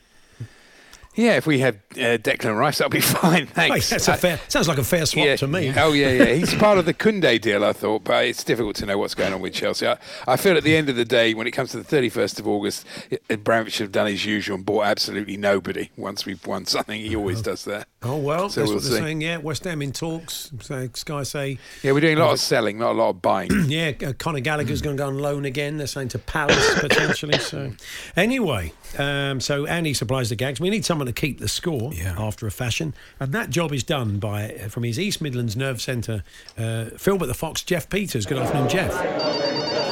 [1.15, 3.47] Yeah, if we had uh, Declan Rice, that'll be fine.
[3.47, 3.89] Thanks.
[3.91, 4.41] Hey, that's a fair.
[4.49, 5.37] Sounds like a fair swap yeah.
[5.37, 5.73] to me.
[5.77, 6.25] Oh yeah, yeah.
[6.35, 9.33] He's part of the Koundé deal, I thought, but it's difficult to know what's going
[9.33, 9.87] on with Chelsea.
[9.87, 9.97] I,
[10.27, 12.49] I feel at the end of the day, when it comes to the 31st of
[12.49, 15.91] August, it, Abramovich should have done his usual and bought absolutely nobody.
[15.97, 17.87] Once we've won something, he always does that.
[18.03, 18.99] Oh well, So that's we'll what they're see.
[19.05, 19.21] saying.
[19.21, 20.51] Yeah, West Ham in talks.
[20.61, 23.51] So Sky say, Yeah, we're doing a lot of selling, not a lot of buying.
[23.67, 25.79] yeah, uh, Conor Gallagher's going to go on loan again.
[25.79, 27.39] They're saying to Palace potentially.
[27.39, 27.73] So
[28.17, 30.61] anyway, um, so Andy supplies the gags.
[30.61, 34.19] We need someone to keep the score after a fashion, and that job is done
[34.19, 36.23] by uh, from his East Midlands Nerve Centre,
[36.57, 38.27] uh, Filbert the Fox, Jeff Peters.
[38.27, 39.84] Good afternoon, Jeff.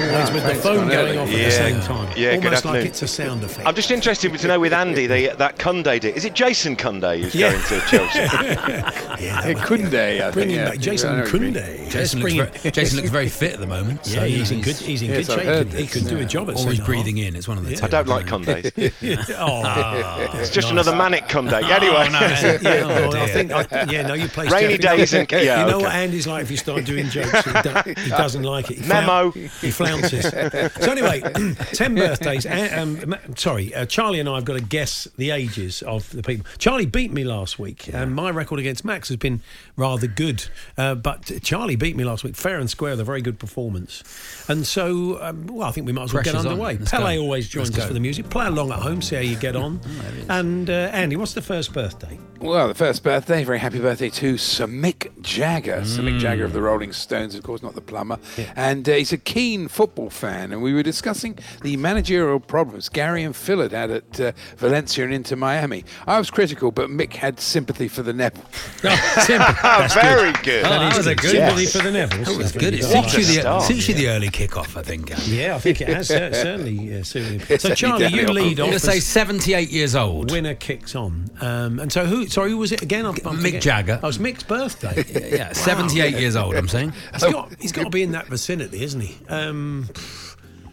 [0.00, 1.18] Always with the phone going Early.
[1.18, 2.12] off at the same time.
[2.16, 3.66] Yeah, good almost like it's a sound effect.
[3.66, 6.14] I'm just interested to know with Andy the, that Kunde deal.
[6.14, 7.52] Is it Jason Kunde who's Yeah.
[7.52, 8.18] going to Chelsea?
[9.18, 10.50] Yeah, Kunde, I Bring think.
[10.50, 10.70] him yeah.
[10.70, 11.54] back, Jason I know what you mean.
[11.54, 11.90] Kunde.
[11.90, 14.00] Jason looks, very, Jason looks very fit at the moment.
[14.06, 14.76] Yeah, he's in good.
[14.76, 15.68] He's in Yes, good I've shape.
[15.72, 16.26] He this, could do a yeah.
[16.26, 17.34] job at Always centre breathing in.
[17.34, 17.76] It's one of the Yeah.
[17.78, 17.84] two.
[17.86, 18.38] I don't like know.
[18.38, 18.72] Kundes.
[19.38, 21.52] oh, It's just another manic Kunde.
[21.52, 22.08] Oh, anyway.
[22.10, 23.34] No, oh, yeah, well, oh, I dear.
[23.34, 26.42] think, I, yeah, no, you play Rainy days and- yeah, you know what Andy's like
[26.42, 27.30] if you start doing jokes.
[27.44, 28.78] He, uh, doesn't like it.
[28.78, 29.30] He Memo.
[29.30, 30.74] He flounces.
[30.84, 31.20] so anyway,
[31.72, 32.46] ten birthdays.
[32.46, 36.22] A- Um, sorry, uh, Charlie and I have got to guess the ages of the
[36.22, 36.46] people.
[36.58, 39.40] Charlie beat me last week, and my record against Max has been
[39.76, 40.44] rather good.
[40.76, 44.02] Uh, but Charlie beat me last week, fair and square, with a very good performance.
[44.48, 46.78] And so, um, well, I think we might as well Pressure's get underway.
[46.78, 47.22] Pele go.
[47.22, 47.88] always joins Let's us go.
[47.88, 48.28] for the music.
[48.30, 49.80] Play along at home, see how you get on.
[50.28, 52.18] and uh, Andy, what's the first birthday?
[52.40, 55.84] Well, the first birthday, very happy birthday to Sir Mick Jagger.
[55.84, 58.18] Sir Mick Jagger of the Rolling Stones, of course, not the plumber.
[58.54, 60.52] And uh, he's a keen football fan.
[60.52, 65.04] And we were discussing the managerial problems Gary and Phil had had at uh, Valencia
[65.04, 65.84] and Inter Miami.
[66.06, 68.42] I was critical, but Mick had sympathy for the Neville.
[68.82, 70.64] Very good.
[70.64, 71.66] Oh, that was a good Sympathy one.
[71.66, 72.24] for the Nevilles.
[72.26, 72.74] That was good.
[72.74, 73.62] It What you the, start.
[73.64, 75.10] suits you the early kick-off, I think.
[75.10, 75.36] Andy.
[75.36, 77.58] Yeah, I think it has cer- certainly uh, suited him.
[77.58, 78.34] So, Charlie, definitely you offered.
[78.34, 78.70] lead I'm off.
[78.70, 80.30] going to say 78 years old.
[80.30, 81.28] winner kicks on.
[81.42, 82.26] Um, and so, who?
[82.28, 83.04] Sorry, who was it again?
[83.04, 83.60] I'm, I'm Mick forgetting.
[83.60, 84.00] Jagger.
[84.02, 85.04] Oh, it's Mick's birthday.
[85.36, 86.92] Yeah, 78 years old, I'm saying.
[87.12, 89.18] He's got, he's got to be in that vicinity, isn't he?
[89.28, 89.88] Um, Um,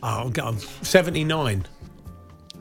[0.04, 1.66] oh, I'll go 79.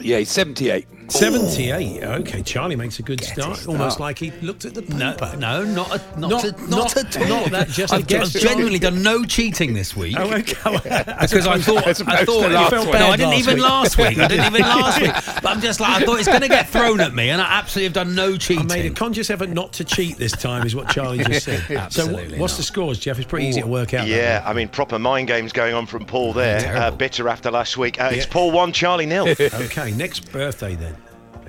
[0.02, 0.86] Yeah, he's 78.
[1.08, 2.02] 78.
[2.02, 3.66] Okay, Charlie makes a good start.
[3.68, 5.36] Almost like he looked at the paper.
[5.36, 7.28] no, not, a, not, Not- a, not, not- at all.
[7.28, 10.16] not that, just a I've, guess, I've genuinely done no cheating this week.
[10.18, 10.42] Oh, okay.
[11.20, 12.94] because I thought, I thought, to last felt week.
[12.94, 13.62] no, I didn't last even week.
[13.64, 14.18] last week.
[14.18, 15.12] I didn't even last week.
[15.42, 17.58] But I'm just like, I thought it's going to get thrown at me, and I
[17.58, 18.70] absolutely have done no cheating.
[18.70, 21.62] I made a conscious effort not to cheat this time, is what Charlie just said.
[21.70, 22.58] Absolutely wh- what's not.
[22.58, 23.18] the scores, Jeff?
[23.18, 24.06] It's pretty easy to work out.
[24.06, 26.74] Yeah, I mean, proper mind games going on from Paul there.
[26.76, 28.00] Uh, bitter after last week.
[28.00, 29.28] Uh, It's Paul 1, Charlie nil.
[29.28, 30.96] Okay, next birthday then.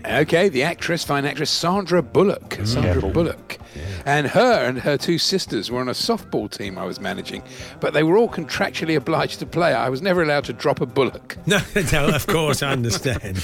[0.06, 2.60] Okay, the actress, fine actress Sandra Bullock.
[2.66, 3.58] Sandra Bullock.
[4.06, 7.42] And her and her two sisters were on a softball team I was managing,
[7.80, 9.74] but they were all contractually obliged to play.
[9.74, 11.38] I was never allowed to drop a Bullock.
[11.48, 11.60] No,
[11.92, 13.38] no, of course I understand.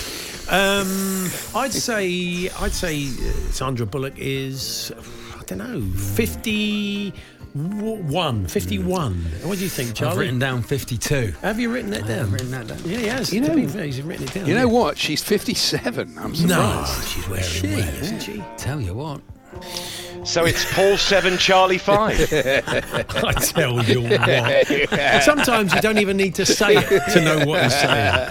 [0.50, 4.92] Um, I'd say I'd say uh, Sandra Bullock is
[5.38, 5.80] I don't know
[7.54, 10.12] 51 51 What do you think, Charlie?
[10.12, 11.34] I've written down 52.
[11.42, 12.20] Have you written it down?
[12.20, 12.78] I've written that down.
[12.86, 13.34] Yeah, he has.
[13.34, 14.46] You know- fair, he's written it down.
[14.46, 14.74] You know yeah.
[14.74, 14.98] what?
[14.98, 16.18] She's 57.
[16.20, 16.48] I'm surprised.
[16.48, 18.44] No, she's wearing well, isn't she?
[18.58, 19.22] Tell you what.
[20.26, 22.34] So it's Paul 7, Charlie 5.
[22.34, 25.24] I tell you what.
[25.24, 28.30] Sometimes you don't even need to say it to know what you're saying.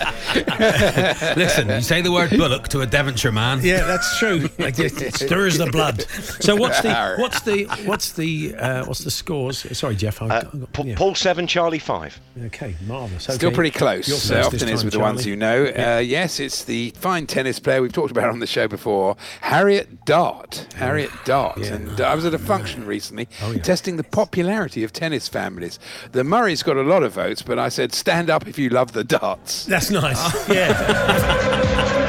[1.36, 3.60] Listen, you say the word bullock to a Devonshire man.
[3.62, 4.48] Yeah, that's true.
[4.58, 6.02] Like, it, it stirs the blood.
[6.40, 9.76] So what's the what's the what's the uh, what's the scores?
[9.76, 10.22] Sorry, Jeff.
[10.22, 10.94] I, Uh, I got- yeah.
[10.96, 12.20] Paul 7, Charlie 5.
[12.46, 13.24] Okay, marvelous.
[13.24, 13.54] Still Okay.
[13.54, 14.06] pretty close.
[14.08, 15.64] first Uh, this often is time, with the ones you know.
[15.66, 20.04] Uh, yes, it's the fine tennis player we've talked about on the show before, Harriet
[20.04, 20.66] Dart.
[20.76, 21.56] Harriet Dart.
[21.58, 23.62] And uh, I was at a function recently Oh, yeah.
[23.62, 25.78] testing the popularity of tennis families.
[26.12, 28.92] The Murray's got a lot of votes, but I said, stand up if you love
[28.92, 29.64] the darts.
[29.66, 30.48] That's nice.
[30.48, 31.74] Yeah.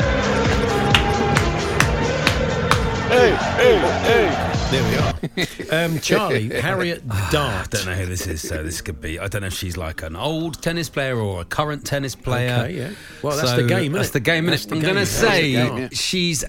[3.09, 4.29] Hey, hey, hey.
[4.69, 5.13] There we are.
[5.85, 7.67] Um, Charlie, Harriet Dart.
[7.73, 9.17] I don't know who this is, so this could be.
[9.19, 12.63] I don't know if she's like an old tennis player or a current tennis player.
[12.65, 12.89] Okay, yeah.
[13.23, 14.13] Well, that's the game, That's innit?
[14.13, 14.69] the game, That's innit?
[14.69, 16.45] the I'm going to say game, she's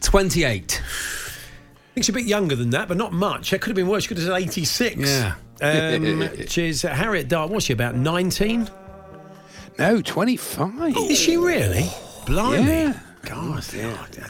[0.00, 0.80] 28.
[1.96, 3.54] I think she's a bit younger than that, but not much.
[3.54, 4.02] It could have been worse.
[4.02, 4.96] She could have said 86.
[5.00, 5.34] Yeah.
[5.62, 7.50] Um, she's uh, Harriet Dart.
[7.50, 7.94] What's she about?
[7.94, 8.68] 19?
[9.78, 10.94] No, 25.
[10.94, 11.88] Is she really?
[12.26, 12.66] Blimey.
[12.66, 13.00] Yeah.
[13.26, 13.64] God,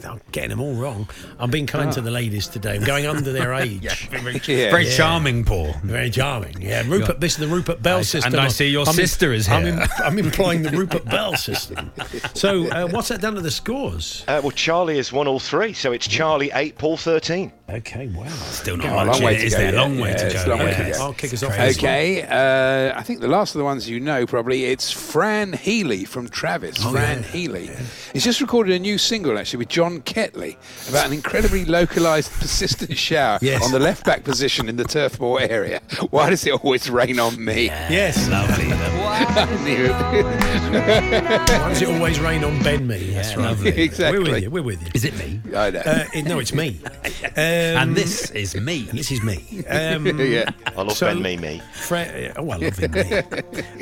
[0.06, 1.06] I'm getting them all wrong.
[1.38, 2.76] I'm being kind to the ladies today.
[2.76, 4.08] I'm going under their age.
[4.08, 4.70] very, Yeah.
[4.70, 5.74] very charming, Paul.
[5.84, 6.60] Very charming.
[6.62, 7.20] Yeah, Rupert.
[7.20, 8.32] This is the Rupert Bell I- system.
[8.32, 9.86] and I see your I'm sister is I'm, here.
[9.98, 11.92] I'm employing the Rupert Bell system.
[12.34, 14.24] So, uh, what's that done to the scores?
[14.26, 17.52] Uh, well, Charlie has won all three, so it's Charlie 8, Paul 13.
[17.68, 18.28] Okay, wow.
[18.28, 19.72] Still not Yeah, a long way it, to is go there?
[19.72, 19.80] yet.
[19.80, 20.46] Long way Yeah, to it's go.
[20.46, 21.02] a long way to go.
[21.02, 21.52] I'll kick us off.
[21.52, 21.80] Crazy.
[21.80, 26.04] Okay, uh, I think the last of the ones you know probably it's Fran Healy
[26.04, 26.76] from Travis.
[26.84, 27.68] Oh, Fran Healy.
[28.12, 30.56] He's just recorded a new single actually with John Ketley
[30.88, 33.64] about an incredibly localised, persistent shower Yes.
[33.64, 35.80] on the left back position in the turf moor area.
[36.10, 37.64] Why does it always rain on me?
[37.66, 38.28] Yes.
[38.28, 38.72] Lovely.
[38.72, 39.90] I knew it.
[41.60, 43.10] Why does it always rain on Ben Mee?
[43.10, 43.44] That's right.
[43.46, 43.70] lovely.
[43.86, 44.20] Exactly.
[44.20, 44.50] We're with you.
[44.50, 44.88] We're with you.
[44.94, 45.40] Is it me?
[45.56, 45.80] I know.
[45.80, 46.78] Uh, it- no, it's me.
[46.84, 46.92] Um,
[47.56, 48.82] and this is me.
[48.92, 49.64] This is me.
[49.68, 50.50] Um, yeah.
[50.66, 51.60] I love So- Ben Mimi.
[51.72, 52.90] Fre- oh, I love him.
[52.92, 53.18] me.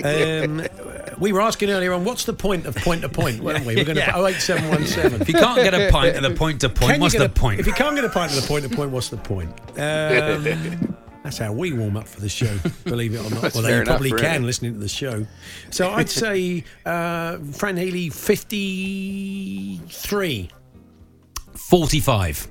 [0.03, 0.63] um,
[1.19, 3.77] we were asking earlier on what's the point of point to point, weren't we?
[3.77, 4.13] We're going to Yeah.
[4.17, 5.21] oh eight seven one seven.
[5.21, 7.29] If you can't get a pint and a point to point, Can what's the a-
[7.29, 7.61] point?
[7.61, 9.51] If you can't get a pint to the point to point, what's the point?
[9.79, 12.55] Um, that's how we warm up for the show,
[12.85, 13.41] believe it or not.
[13.41, 14.25] That's well, fair you enough, probably really.
[14.25, 15.27] can listening to the show.
[15.71, 20.51] So I'd say uh, Fran Healy, 53.
[21.55, 22.49] 45.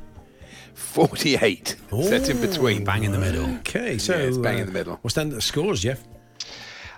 [0.93, 1.75] 48.
[2.03, 2.83] Set in between.
[2.83, 3.49] Bang in the middle.
[3.57, 4.99] Okay, so Yeah, it's bang uh, in the middle.
[5.01, 6.03] What's to the scores, Jeff?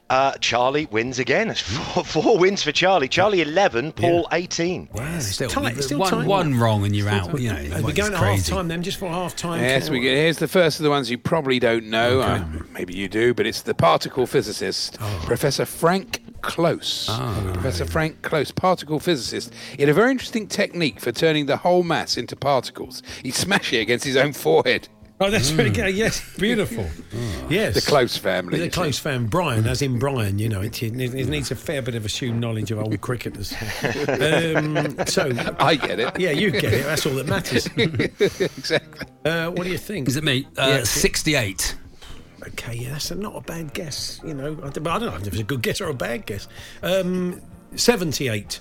[0.08, 1.50] Uh, Charlie wins again.
[1.50, 1.62] It's
[1.94, 3.08] four, four wins for Charlie.
[3.08, 4.90] Charlie 11, Paul 18.
[4.94, 6.28] Wow, Still, tight, still one, tight.
[6.28, 7.40] one wrong and you're out.
[7.40, 9.62] You know, Are we it's going at half time then, just for half time?
[9.62, 12.22] Yes, we get, here's the first of the ones you probably don't know.
[12.22, 17.10] Uh, maybe you do, but it's the particle physicist, Professor Frank Close.
[17.54, 19.52] Professor Frank Close, particle physicist.
[19.76, 23.02] He had a very interesting technique for turning the whole mass into particles.
[23.24, 24.88] He'd smash it against his own forehead.
[25.18, 25.96] Oh, that's really good.
[25.96, 26.86] Yes, beautiful.
[27.50, 27.74] Yes.
[27.76, 28.60] The Close family.
[28.60, 31.96] The close fan, Brian, as in Brian, you know, it, it needs a fair bit
[31.96, 33.54] of assumed knowledge of old cricketers.
[34.10, 36.20] um, so, I get it.
[36.20, 36.84] yeah, you get it.
[36.84, 37.68] That's all that matters.
[37.78, 39.08] exactly.
[39.24, 40.10] Uh, what do you think?
[40.10, 40.48] Is it me?
[40.58, 40.84] Uh, Yeah.
[40.84, 41.78] 68.
[42.50, 44.20] Okay, yeah, that's a, not a bad guess.
[44.26, 45.94] You know, I don't, but I don't know if it's a good guess or a
[45.94, 46.48] bad guess.
[46.84, 47.42] Um,
[47.76, 48.60] 78.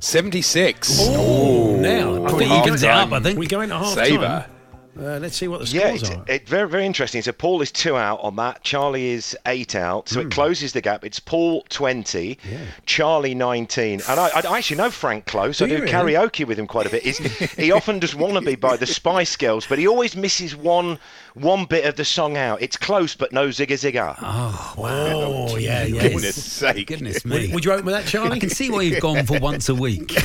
[0.00, 0.98] 76.
[1.08, 3.38] Oh, now I think evens it up, I think.
[3.38, 4.24] We go into half Saver.
[4.24, 4.50] time.
[4.98, 6.24] Uh, let's see what the Yeah, scores it's, are.
[6.28, 7.22] it's very, very interesting.
[7.22, 8.62] So Paul is two out on that.
[8.62, 10.08] Charlie is eight out.
[10.10, 10.26] So Hmm.
[10.26, 11.02] it closes the gap.
[11.04, 12.38] It's Paul 20,
[12.84, 14.02] Charlie 19.
[14.06, 15.62] And I, I actually know Frank Close.
[15.62, 17.04] I Do do you karaoke with him quite a bit.
[17.04, 17.16] He's,
[17.56, 20.98] he often does Wannabe by the Spice Girls, but he always misses one
[21.34, 22.60] one bit of the song out.
[22.62, 24.16] It's close, but no zigga zigga.
[24.20, 25.56] Oh, wow!
[25.56, 26.08] yeah, yeah.
[26.08, 26.86] Goodness sake.
[26.86, 27.46] Goodness me.
[27.46, 28.32] Would, would you open with that, Charlie?
[28.32, 30.12] I can see why you've gone for once a week.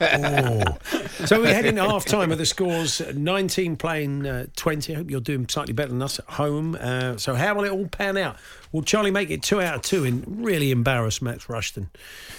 [0.00, 0.62] Oh.
[1.26, 4.92] So we head into half time with the scores 19 playing uh, 20.
[4.92, 6.76] I hope you're doing slightly better than us at home.
[6.78, 8.36] Uh, so, how will it all pan out?
[8.74, 11.90] Will Charlie make it two out of two and really embarrass Max Rushton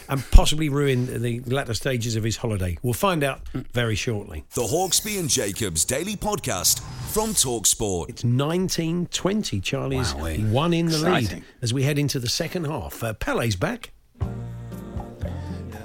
[0.10, 2.78] and possibly ruin the latter stages of his holiday?
[2.84, 4.44] We'll find out very shortly.
[4.54, 6.82] The Hawksbee and Jacobs Daily Podcast
[7.14, 8.10] from Talksport.
[8.10, 9.62] It's 19 20.
[9.62, 10.52] Charlie's Wowee.
[10.52, 13.02] one in the lead as we head into the second half.
[13.02, 13.94] Uh, Pele's back.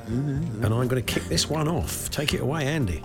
[0.09, 2.11] And I'm going to kick this one off.
[2.11, 3.05] Take it away, Andy.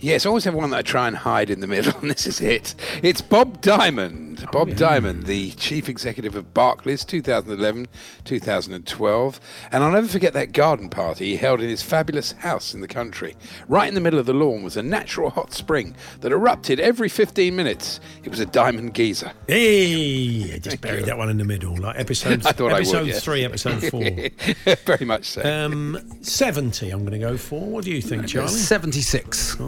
[0.00, 2.26] Yes, I always have one that I try and hide in the middle, and this
[2.26, 2.74] is it.
[3.04, 4.31] It's Bob Diamond.
[4.50, 7.86] Bob Diamond, the chief executive of Barclays, 2011
[8.24, 9.40] 2012.
[9.70, 12.88] And I'll never forget that garden party he held in his fabulous house in the
[12.88, 13.36] country.
[13.68, 17.08] Right in the middle of the lawn was a natural hot spring that erupted every
[17.08, 18.00] 15 minutes.
[18.24, 19.32] It was a diamond geyser.
[19.46, 22.86] Hey, I just buried that one in the middle, like episode, I thought I would,
[22.86, 23.18] episode yeah.
[23.18, 24.74] three, episode four.
[24.84, 25.42] Very much so.
[25.42, 27.60] um, 70, I'm going to go for.
[27.60, 28.48] What do you think, Charlie?
[28.48, 29.58] 76.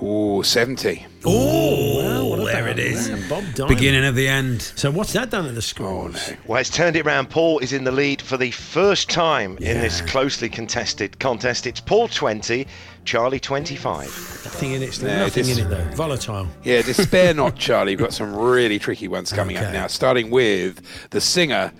[0.00, 1.06] Ooh, 70.
[1.24, 3.08] Oh, well, what there it is.
[3.08, 3.28] that?
[3.28, 3.76] Bob Diamond.
[3.76, 4.62] Beginning of the end.
[4.62, 6.30] So, what's that done at the Oh, scores?
[6.30, 6.36] no.
[6.46, 7.30] Well, it's turned it round.
[7.30, 11.66] Paul is in the lead for the first time in this closely contested contest.
[11.68, 12.66] It's Paul 20,
[13.04, 14.06] Charlie 25.
[14.44, 15.08] Nothing in it, still.
[15.08, 15.84] No, nothing this- in it though.
[15.94, 16.48] Volatile.
[16.64, 17.92] Yeah, despair not, Charlie.
[17.92, 19.86] We've got some really tricky ones coming up now.
[19.86, 20.80] Starting with
[21.10, 21.72] the singer.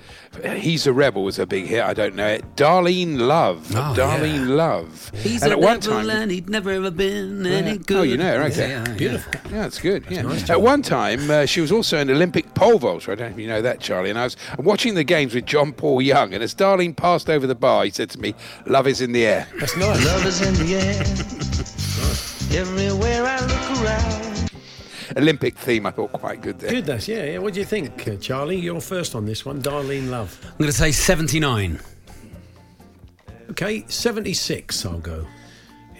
[0.56, 1.82] He's a rebel was a big hit.
[1.82, 2.56] I don't know it.
[2.56, 3.70] Darlene Love.
[3.72, 4.54] Oh, Darlene yeah.
[4.54, 5.10] Love.
[5.14, 7.96] He's and a at one rebel time, and he'd never ever been any good.
[7.98, 8.70] Oh, you know her, okay.
[8.70, 9.32] Yeah, yeah, Beautiful.
[9.52, 10.04] yeah, it's good.
[10.08, 10.22] yeah.
[10.22, 13.12] nice, At one time, uh, she was also an Olympic pole vaulter.
[13.12, 14.10] I don't know if you know that, Charlie.
[14.10, 17.46] And I was watching the games with John Paul Young, and as Darlene passed over
[17.46, 18.34] the bar, he said to me,
[18.66, 20.04] "Love is in the air." That's nice.
[20.06, 21.02] Love is in the air.
[22.58, 24.11] Everywhere I look around.
[25.16, 26.70] Olympic theme, I thought quite good there.
[26.70, 27.38] Goodness, yeah, yeah.
[27.38, 28.56] What do you think, uh, Charlie?
[28.56, 29.62] You're first on this one.
[29.62, 30.38] Darlene Love.
[30.44, 31.80] I'm going to say 79.
[33.50, 35.26] Okay, 76, I'll go.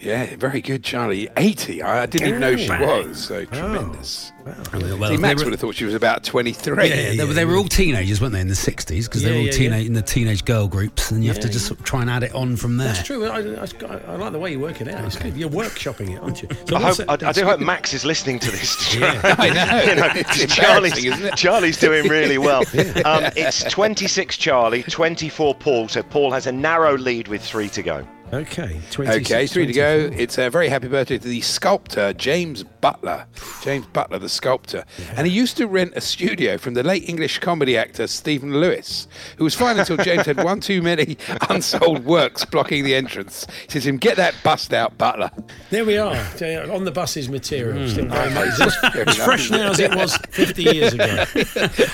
[0.03, 1.29] Yeah, very good, Charlie.
[1.37, 1.81] 80.
[1.81, 2.81] I, I didn't even know she Bang.
[3.07, 3.17] was.
[3.23, 4.31] So tremendous.
[4.45, 6.89] Well, See, Max were- would have thought she was about 23.
[6.89, 9.05] Yeah, they, were- they were all teenagers, weren't they, in the 60s?
[9.05, 9.87] Because they Yeah, were all yeah, teenage yeah.
[9.87, 11.67] in the teenage girl groups, and you have to just yeah.
[11.69, 12.89] sort of try and add it on from there.
[12.91, 13.25] That's true.
[13.25, 15.05] I, I, I like the way you work it out.
[15.05, 15.37] It's good.
[15.37, 16.49] You're workshopping it, aren't you?
[16.67, 18.93] So I, hope, that- I, I do hope Max is listening to this.
[18.99, 19.35] Yeah.
[19.39, 19.83] I know.
[19.93, 21.35] You know, It's 'cause Charlie's, isn't it?
[21.37, 22.63] Charlie's doing really well.
[23.05, 25.87] Um, it's 26 Charlie, 24 Paul.
[25.87, 28.05] So Paul has a narrow lead with three to go.
[28.33, 30.07] Okay, 26, Okay, three to go.
[30.07, 30.19] 24.
[30.23, 33.27] It's a very happy birthday to the sculptor, James Butler.
[33.61, 34.85] James Butler, the sculptor.
[35.15, 39.07] And he used to rent a studio from the late English comedy actor Stephen Lewis,
[39.37, 41.15] who was fine until James had one too many
[41.49, 43.45] unsold works blocking the entrance.
[43.65, 45.29] He says him, Get that bust out, Butler.
[45.69, 46.15] There we are.
[46.73, 47.83] On the bus's material.
[47.83, 47.87] Hmm.
[47.87, 48.07] Still.
[48.11, 51.05] It's as, as fresh now as it was 50 years ago.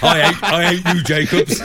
[0.01, 1.59] I hate, I hate you, Jacobs.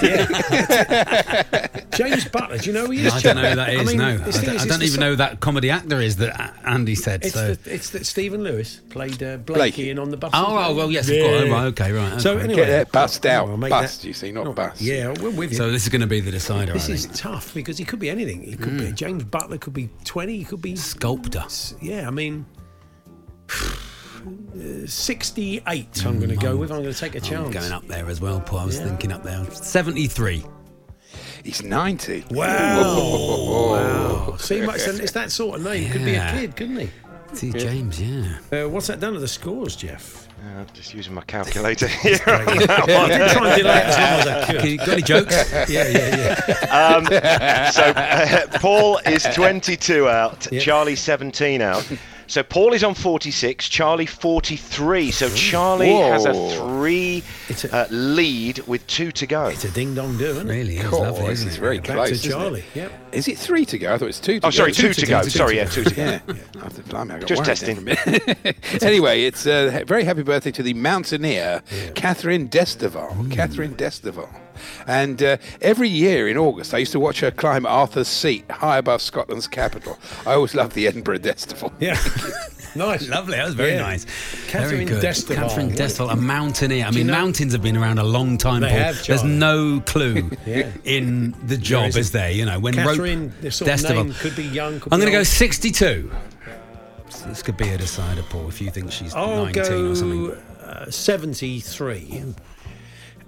[1.97, 3.13] James Butler, do you know who he is?
[3.13, 3.81] I don't know who that is.
[3.81, 5.41] I mean, no, this I thing don't, is, I don't even sa- know who that
[5.41, 7.25] comedy actor is that Andy said.
[7.25, 7.55] It's, so.
[7.55, 9.91] the, it's that Stephen Lewis played uh, Blakey, Blakey.
[9.91, 10.31] in On the Bus.
[10.35, 11.43] Oh, oh, well, yes, of course.
[11.43, 12.45] Oh, right, okay, right, So okay.
[12.45, 13.49] anyway, Get that bust out.
[13.49, 14.81] I'll make Bust, that- you see, not no, bust.
[14.81, 15.57] Yeah, we're with you.
[15.57, 16.73] So this is going to be the decider.
[16.73, 18.43] this I is tough because he could be anything.
[18.43, 18.79] He could Hmm.
[18.79, 19.59] be James Butler.
[19.59, 20.39] Could be twenty.
[20.39, 21.45] He could be sculptor.
[21.81, 22.47] Yeah, I mean,
[23.51, 26.05] uh, sixty-eight.
[26.07, 26.71] I'm going to go with.
[26.73, 27.55] I'm going to take a I'm chance.
[27.55, 28.61] going up there as well, Paul.
[28.61, 28.87] I was Yeah.
[28.87, 29.45] thinking up there.
[29.51, 30.45] 73.
[31.45, 32.25] He's 90.
[32.31, 32.41] Wow!
[34.31, 34.37] wow!
[34.39, 35.91] See, Max, it's that sort of name.
[35.93, 36.91] Could be a kid, couldn't he?
[37.35, 38.39] See, James, yeah.
[38.53, 40.29] Uh, what's that done to the scores, Jeff?
[40.41, 42.19] Uh, just using my calculator here.
[42.27, 44.61] I did try and delay it as long as I could.
[44.61, 45.53] Can got any jokes?
[45.71, 46.95] yeah, yeah, yeah.
[46.97, 47.05] Um,
[47.73, 50.61] so uh, Paul is 22 out, Yeah.
[50.61, 51.87] Charlie 17 out.
[52.27, 55.11] So Paul is on 46, Charlie 43.
[55.11, 59.47] So Charlie has a three It's a- uh, lead with two to go.
[59.47, 60.53] It's a ding dong do, isn't it?
[60.53, 61.01] Really is Cool.
[61.03, 61.61] lovely, This isn't is it?
[61.61, 62.09] very Back close.
[62.09, 62.35] to isn't it?
[62.35, 62.65] Charlie.
[62.75, 62.93] Yep.
[63.13, 63.95] Is it three to go?
[63.95, 64.57] I thought it was two to Oh, go.
[64.57, 65.23] sorry, two, to go.
[65.23, 66.03] two Sorry, to yeah, two to go.
[66.03, 66.21] Yeah.
[66.65, 67.85] After blimey, I got Just testing.
[67.85, 68.57] there a minute.
[68.83, 71.63] anyway, it's a very happy birthday to the mountaineer,
[71.95, 73.31] Catherine Destivelle.
[73.31, 74.29] Catherine Destivelle.
[74.87, 78.79] And uh, every year in August, I used to watch her climb Arthur's Seat high
[78.79, 79.99] above Scotland's capital.
[80.27, 81.73] I always loved the Edinburgh Destival.
[81.81, 81.95] Yeah.
[82.77, 83.09] nice.
[83.09, 83.83] Lovely, that was very Yeah.
[83.83, 84.05] nice.
[84.49, 85.03] Catherine very good.
[85.05, 85.35] Destivelle.
[85.37, 86.87] Catherine Destivelle, a mountaineer.
[86.87, 88.63] I Do you mean, know- mountains have been around a long time.
[88.63, 88.79] They Paul.
[88.79, 90.71] have, There's no clue Yeah.
[90.85, 92.01] in the job, isn't.
[92.01, 92.31] is there?
[92.31, 94.05] You know, when Catherine, rope the sort of Destivelle.
[94.07, 94.81] name could be young.
[94.81, 95.27] Could I'm going to go old.
[95.27, 96.11] 62.
[97.27, 100.31] This could be a decider, Paul, if you think she's I'll 19 or something.
[100.63, 102.25] uh, 73.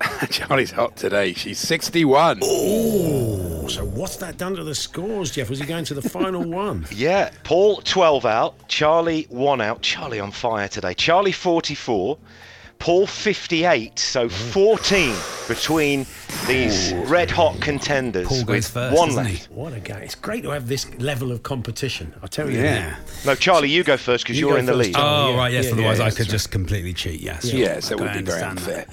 [0.31, 1.33] Charlie's hot today.
[1.33, 2.41] She's 61.
[2.43, 5.49] Oh, so what's that done to the scores, Jeff?
[5.51, 6.87] Was he going to the final one?
[6.91, 9.83] Yeah, Paul 12 out, Charlie 1 out.
[9.83, 10.93] Charlie on fire today.
[10.95, 12.19] Charlie 44,
[12.79, 13.99] Paul 58.
[13.99, 15.15] So 14
[15.49, 16.05] between
[16.47, 19.47] these red hot contenders Paul goes with first, one doesn't left.
[19.47, 19.55] he?
[19.55, 20.01] What a guy.
[20.01, 22.13] It's great to have this level of competition.
[22.23, 22.91] I'll tell you Yeah.
[22.91, 22.99] that.
[23.25, 24.95] No, Charlie, you go first because You you are go in the first, lead.
[24.95, 25.25] Charlie.
[25.25, 26.31] Oh, yeah, right, yes, yeah, otherwise yeah, I that's could right.
[26.33, 27.45] just completely cheat, yes.
[27.51, 28.87] Yes, that I would be very understand unfair.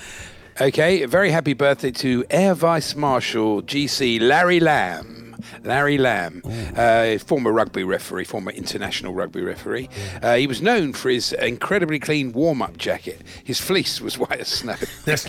[0.62, 5.36] Okay, very happy birthday to Air Vice Marshal GC Larry Lamb.
[5.64, 6.41] Larry Lamb,
[6.78, 9.89] uh, former rugby referee, former international rugby referee.
[10.22, 13.22] Uh, he was known for his incredibly clean warm up jacket.
[13.43, 14.76] His fleece was white as snow.
[15.06, 15.26] That's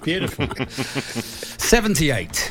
[0.00, 0.48] beautiful.
[0.66, 2.50] 78.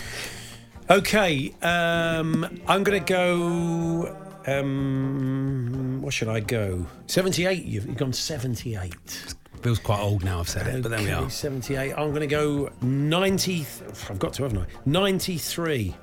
[0.90, 4.16] Okay, um, I'm going to go.
[4.46, 6.86] Um, what should I go?
[7.08, 7.64] 78.
[7.66, 9.36] You've, you've gone 78.
[9.62, 11.30] Feels quite old now, I've said it, but there we are.
[11.30, 11.94] 78.
[11.94, 13.66] I'm going to go 90.
[14.10, 14.66] I've got to, haven't I?
[14.86, 15.96] 93.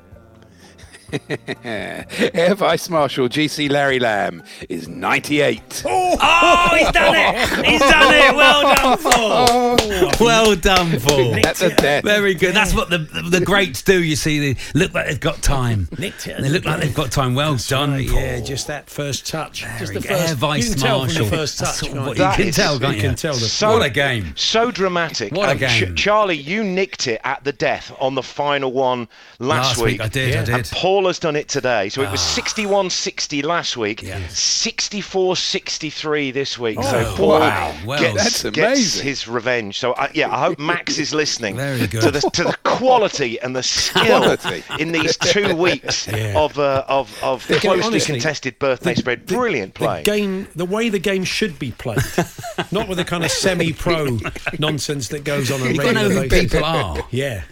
[1.65, 5.83] Air Vice Marshal GC Larry Lamb is 98.
[5.87, 7.67] Oh, he's done it!
[7.67, 8.35] He's done it!
[8.37, 10.09] Well done, Paul!
[10.21, 11.33] Well done, Paul.
[11.43, 12.05] That's a death.
[12.05, 12.55] Very good.
[12.55, 12.99] That's what the
[13.31, 14.03] the greats do.
[14.03, 15.89] You see, they look like they've got time.
[15.99, 16.41] Nicked it.
[16.41, 17.35] They look like they've got time.
[17.35, 18.19] Well done, Right, Paul.
[18.21, 19.65] yeah, just that first touch.
[19.79, 20.29] just the first.
[20.31, 21.17] Air Vice you can tell Marshal.
[21.25, 21.83] from the first touch.
[21.83, 22.33] what- can't you you?
[22.37, 23.09] can is- tell, can't you you?
[23.09, 24.33] can tell the So- what a game!
[24.37, 25.33] So dramatic.
[25.33, 25.95] What a Um, game.
[25.97, 30.09] Charlie, you nicked it at the death on the final one last, Last week, I
[30.09, 30.55] did, I did.
[30.55, 31.89] And Paul has done it today.
[31.89, 32.25] So it was Ah.
[32.35, 34.21] 61 60 last week, Yeah.
[34.29, 36.83] 64 63 this week.
[36.83, 37.75] so Oh, Paul wow.
[37.87, 39.79] Well, gets, that's gets his revenge.
[39.79, 43.63] So I, yeah, I hope Max is listening to the to the quality and the
[43.63, 44.37] skill
[44.79, 46.35] in these two weeks Yeah.
[46.39, 49.27] of uh, of of The closely honestly, contested birthday spread.
[49.27, 50.03] Brilliant The play.
[50.03, 51.99] game, the way the game should be played,
[52.71, 54.19] not with the kind of semi-pro
[54.59, 56.99] nonsense that goes on a You've got to know who people are.
[57.11, 57.43] Yeah,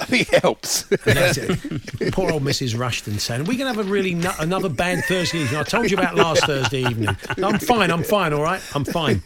[0.00, 0.82] I think it helps.
[2.12, 2.67] Poor old Mrs.
[2.74, 2.78] Mrs.
[2.78, 3.40] Rushton saying?
[3.44, 5.58] We're going to have a really nu- another band Thursday evening.
[5.60, 7.16] I told you about last Thursday evening.
[7.42, 7.90] I'm fine.
[7.90, 8.32] I'm fine.
[8.32, 8.60] All right.
[8.74, 9.22] I'm fine.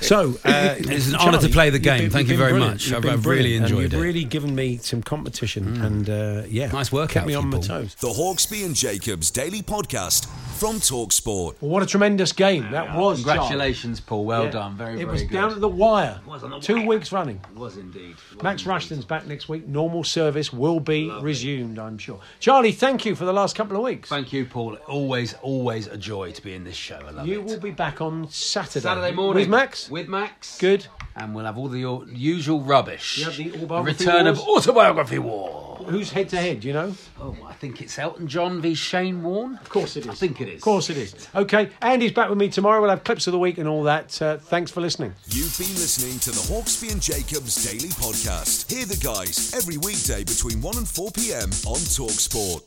[0.00, 2.02] So uh, It's an honour to play the game.
[2.02, 2.74] been- Thank you've you been very brilliant.
[2.74, 2.86] much.
[2.88, 3.98] You've I've- I've really enjoyed you've it.
[4.00, 7.94] really given me some competition, and uh, yeah, Nice workout kept me on my toes.
[7.96, 10.26] The Hawksbee and Jacobs Daily Podcast
[10.58, 11.56] from Talksport.
[11.60, 13.22] Well, what a tremendous game that was.
[13.22, 13.38] Charlie.
[13.38, 14.24] Congratulations, Paul.
[14.24, 14.50] Well Yeah.
[14.50, 14.76] done.
[14.76, 15.32] Very, It very was good.
[15.32, 16.20] down to the wire.
[16.26, 16.86] was on the Two wire.
[16.86, 17.40] weeks running.
[17.52, 18.10] It was indeed.
[18.30, 18.70] It was Max indeed.
[18.70, 19.66] Rushton's back next week.
[19.68, 22.20] Normal service will be resumed, I'm sure.
[22.40, 24.08] Charlie, thank you for the last couple of weeks.
[24.08, 24.76] Thank you, Paul.
[24.88, 26.98] Always, always a joy to be in this show.
[27.06, 27.44] I love You it.
[27.44, 28.80] will be back on Saturday.
[28.80, 29.90] Saturday morning With Max?
[29.90, 30.58] With Max.
[30.58, 30.86] Good.
[31.14, 31.80] And we'll have all the
[32.12, 33.18] usual rubbish.
[33.18, 35.71] You have the The return of autobiography war.
[35.84, 36.94] Who's head to head, you know?
[37.20, 39.56] Oh, I think it's Elton John v Shane Warne.
[39.56, 40.10] Of course it is.
[40.10, 40.56] I think it is.
[40.56, 41.28] Of course it is.
[41.34, 42.80] Okay, Andy's back with me tomorrow.
[42.80, 44.20] We'll have clips of the week and all that.
[44.20, 45.14] Uh, thanks for listening.
[45.28, 48.70] You've been listening to the Hawksbee and Jacobs Daily Podcast.
[48.70, 51.50] Hear the guys every weekday between 1 and 4 p.m.
[51.66, 52.62] on Talksport.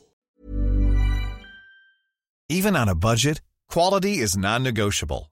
[2.50, 5.32] Even on a budget, quality is non-negotiable.